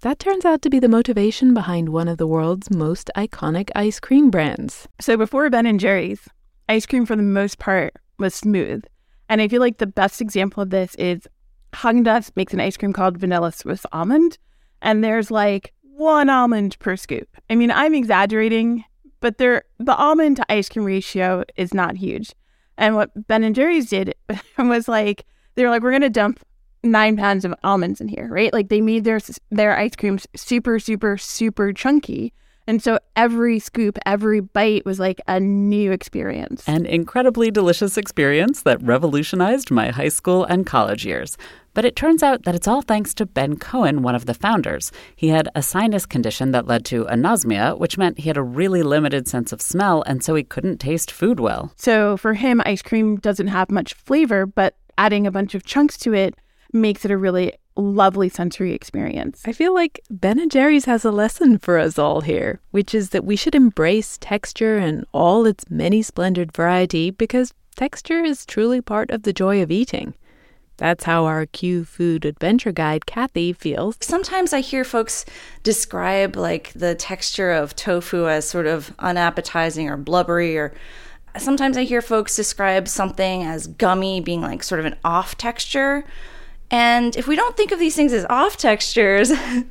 [0.00, 4.00] that turns out to be the motivation behind one of the world's most iconic ice
[4.00, 4.88] cream brands.
[5.00, 6.28] So before Ben and Jerry's,
[6.68, 8.84] ice cream for the most part was smooth.
[9.28, 11.26] And I feel like the best example of this is
[11.72, 14.38] Haagen-Dazs makes an ice cream called Vanilla Swiss Almond,
[14.82, 17.28] and there's like one almond per scoop.
[17.48, 18.84] I mean, I'm exaggerating,
[19.22, 19.62] but the
[19.96, 22.34] almond to ice cream ratio is not huge.
[22.76, 24.14] And what Ben and Jerry's did
[24.58, 26.40] was like they were like, we're gonna dump
[26.82, 28.52] nine pounds of almonds in here, right?
[28.52, 29.20] Like they made their
[29.50, 32.34] their ice creams super, super, super chunky.
[32.66, 36.66] And so every scoop, every bite was like a new experience.
[36.68, 41.36] An incredibly delicious experience that revolutionized my high school and college years.
[41.74, 44.92] But it turns out that it's all thanks to Ben Cohen, one of the founders.
[45.16, 48.82] He had a sinus condition that led to anosmia, which meant he had a really
[48.82, 51.72] limited sense of smell, and so he couldn't taste food well.
[51.76, 55.96] So for him, ice cream doesn't have much flavor, but adding a bunch of chunks
[55.98, 56.34] to it
[56.72, 59.42] makes it a really lovely sensory experience.
[59.46, 63.10] I feel like Ben and Jerry's has a lesson for us all here, which is
[63.10, 68.80] that we should embrace texture and all its many splendid variety because texture is truly
[68.80, 70.14] part of the joy of eating.
[70.76, 73.96] That's how our Q Food Adventure Guide, Cathy, feels.
[74.00, 75.24] Sometimes I hear folks
[75.62, 80.72] describe like the texture of tofu as sort of unappetizing or blubbery, or
[81.38, 86.04] sometimes I hear folks describe something as gummy, being like sort of an off texture.
[86.70, 89.30] And if we don't think of these things as off textures,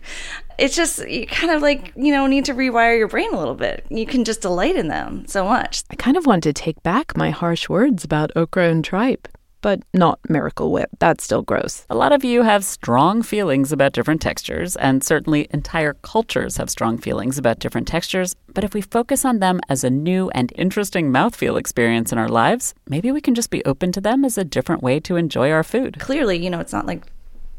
[0.60, 3.56] it's just you kind of like, you know, need to rewire your brain a little
[3.56, 3.86] bit.
[3.90, 5.84] You can just delight in them so much.
[5.90, 9.28] I kind of want to take back my harsh words about okra and tripe
[9.62, 10.90] but not Miracle Whip.
[11.00, 11.86] That's still gross.
[11.90, 16.70] A lot of you have strong feelings about different textures, and certainly entire cultures have
[16.70, 18.36] strong feelings about different textures.
[18.54, 22.30] But if we focus on them as a new and interesting mouthfeel experience in our
[22.30, 25.52] lives, maybe we can just be open to them as a different way to enjoy
[25.52, 26.00] our food.
[26.00, 27.06] Clearly, you know, it's not like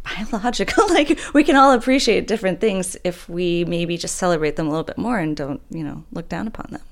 [0.02, 0.88] biological.
[0.88, 4.84] like we can all appreciate different things if we maybe just celebrate them a little
[4.84, 6.82] bit more and don't, you know, look down upon them.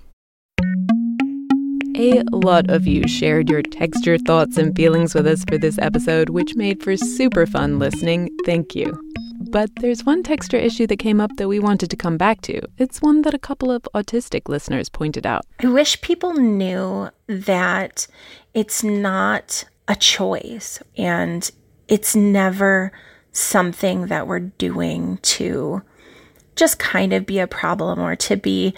[1.97, 6.31] A lot of you shared your texture thoughts and feelings with us for this episode,
[6.31, 8.31] which made for super fun listening.
[8.47, 8.99] Thank you.
[9.51, 12.61] But there's one texture issue that came up that we wanted to come back to.
[12.79, 15.45] It's one that a couple of autistic listeners pointed out.
[15.59, 18.07] I wish people knew that
[18.55, 21.51] it's not a choice and
[21.89, 22.93] it's never
[23.33, 25.83] something that we're doing to
[26.57, 28.75] just kind of be a problem or to be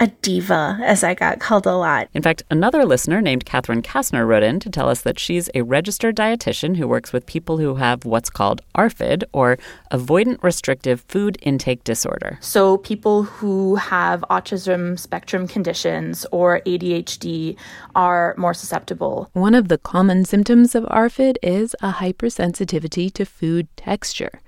[0.00, 2.08] a diva, as I got called a lot.
[2.14, 5.62] In fact, another listener named Catherine Kastner wrote in to tell us that she's a
[5.62, 9.58] registered dietitian who works with people who have what's called ARFID, or
[9.90, 12.38] Avoidant Restrictive Food Intake Disorder.
[12.40, 17.56] So, people who have autism spectrum conditions or ADHD
[17.94, 19.30] are more susceptible.
[19.32, 24.40] One of the common symptoms of ARFID is a hypersensitivity to food texture.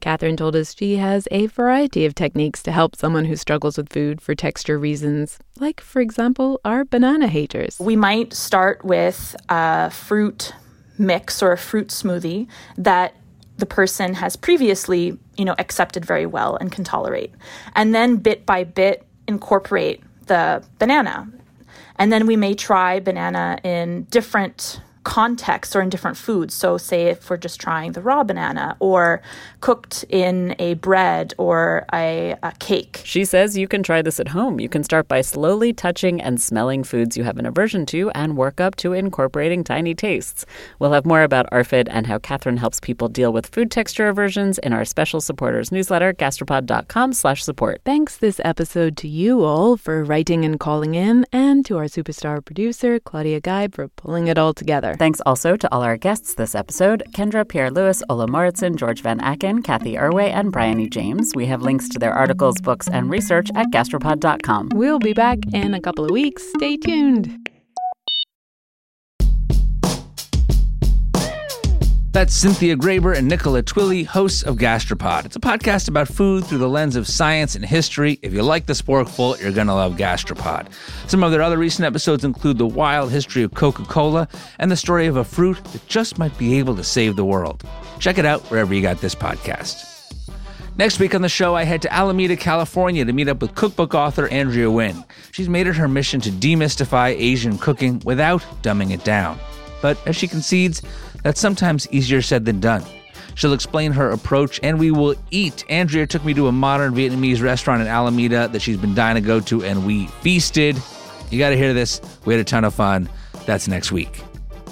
[0.00, 3.92] Catherine told us she has a variety of techniques to help someone who struggles with
[3.92, 7.78] food for texture reasons, like, for example, our banana haters.
[7.80, 10.52] We might start with a fruit
[10.98, 13.14] mix or a fruit smoothie that
[13.56, 17.32] the person has previously, you know, accepted very well and can tolerate.
[17.74, 21.28] And then bit by bit incorporate the banana.
[21.96, 26.54] And then we may try banana in different contexts or in different foods.
[26.54, 29.22] So, say if we're just trying the raw banana or
[29.60, 33.02] cooked in a bread or a, a, cake.
[33.04, 34.58] She says you can try this at home.
[34.60, 38.36] You can start by slowly touching and smelling foods you have an aversion to and
[38.36, 40.46] work up to incorporating tiny tastes.
[40.78, 44.58] We'll have more about ARFID and how Catherine helps people deal with food texture aversions
[44.58, 47.80] in our special supporters newsletter, gastropod.com slash support.
[47.84, 52.44] Thanks this episode to you all for writing and calling in, and to our superstar
[52.44, 54.93] producer, Claudia Geib, for pulling it all together.
[54.98, 59.18] Thanks also to all our guests this episode Kendra Pierre Louis, Ole Mouritsen, George Van
[59.20, 61.32] Aken, Cathy Erway, and Bryony James.
[61.34, 64.70] We have links to their articles, books, and research at gastropod.com.
[64.74, 66.48] We'll be back in a couple of weeks.
[66.56, 67.48] Stay tuned.
[72.14, 75.24] That's Cynthia Graber and Nicola Twilley, hosts of Gastropod.
[75.24, 78.20] It's a podcast about food through the lens of science and history.
[78.22, 80.68] If you like the sporkful, you're going to love Gastropod.
[81.08, 84.28] Some of their other recent episodes include the wild history of Coca Cola
[84.60, 87.64] and the story of a fruit that just might be able to save the world.
[87.98, 89.84] Check it out wherever you got this podcast.
[90.76, 93.92] Next week on the show, I head to Alameda, California to meet up with cookbook
[93.92, 95.04] author Andrea Nguyen.
[95.32, 99.36] She's made it her mission to demystify Asian cooking without dumbing it down.
[99.82, 100.80] But as she concedes,
[101.24, 102.84] that's sometimes easier said than done.
[103.34, 105.64] She'll explain her approach and we will eat.
[105.68, 109.20] Andrea took me to a modern Vietnamese restaurant in Alameda that she's been dying to
[109.20, 110.80] go to, and we feasted.
[111.30, 112.00] You got to hear this.
[112.24, 113.08] We had a ton of fun.
[113.46, 114.22] That's next week.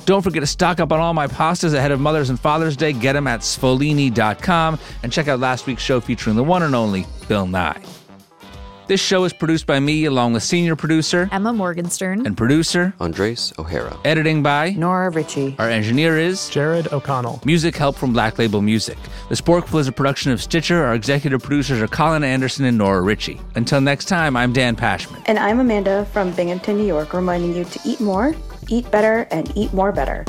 [0.05, 2.92] Don't forget to stock up on all my pastas ahead of Mother's and Father's Day.
[2.92, 7.07] Get them at sfoglini.com and check out last week's show featuring the one and only
[7.28, 7.80] Bill Nye.
[8.89, 13.53] This show is produced by me, along with senior producer Emma Morgenstern and producer Andres
[13.59, 13.97] O'Hara.
[14.05, 15.55] Editing by Nora Ritchie.
[15.59, 17.41] Our engineer is Jared O'Connell.
[17.45, 18.99] Music help from Black Label Music.
[19.28, 20.85] The Sporkful is a production of Stitcher.
[20.85, 23.41] Our executive producers are Colin Anderson and Nora Ritchie.
[23.55, 25.22] Until next time, I'm Dan Pashman.
[25.26, 28.35] And I'm Amanda from Binghamton, New York, reminding you to eat more,
[28.68, 30.24] eat better, and eat more better.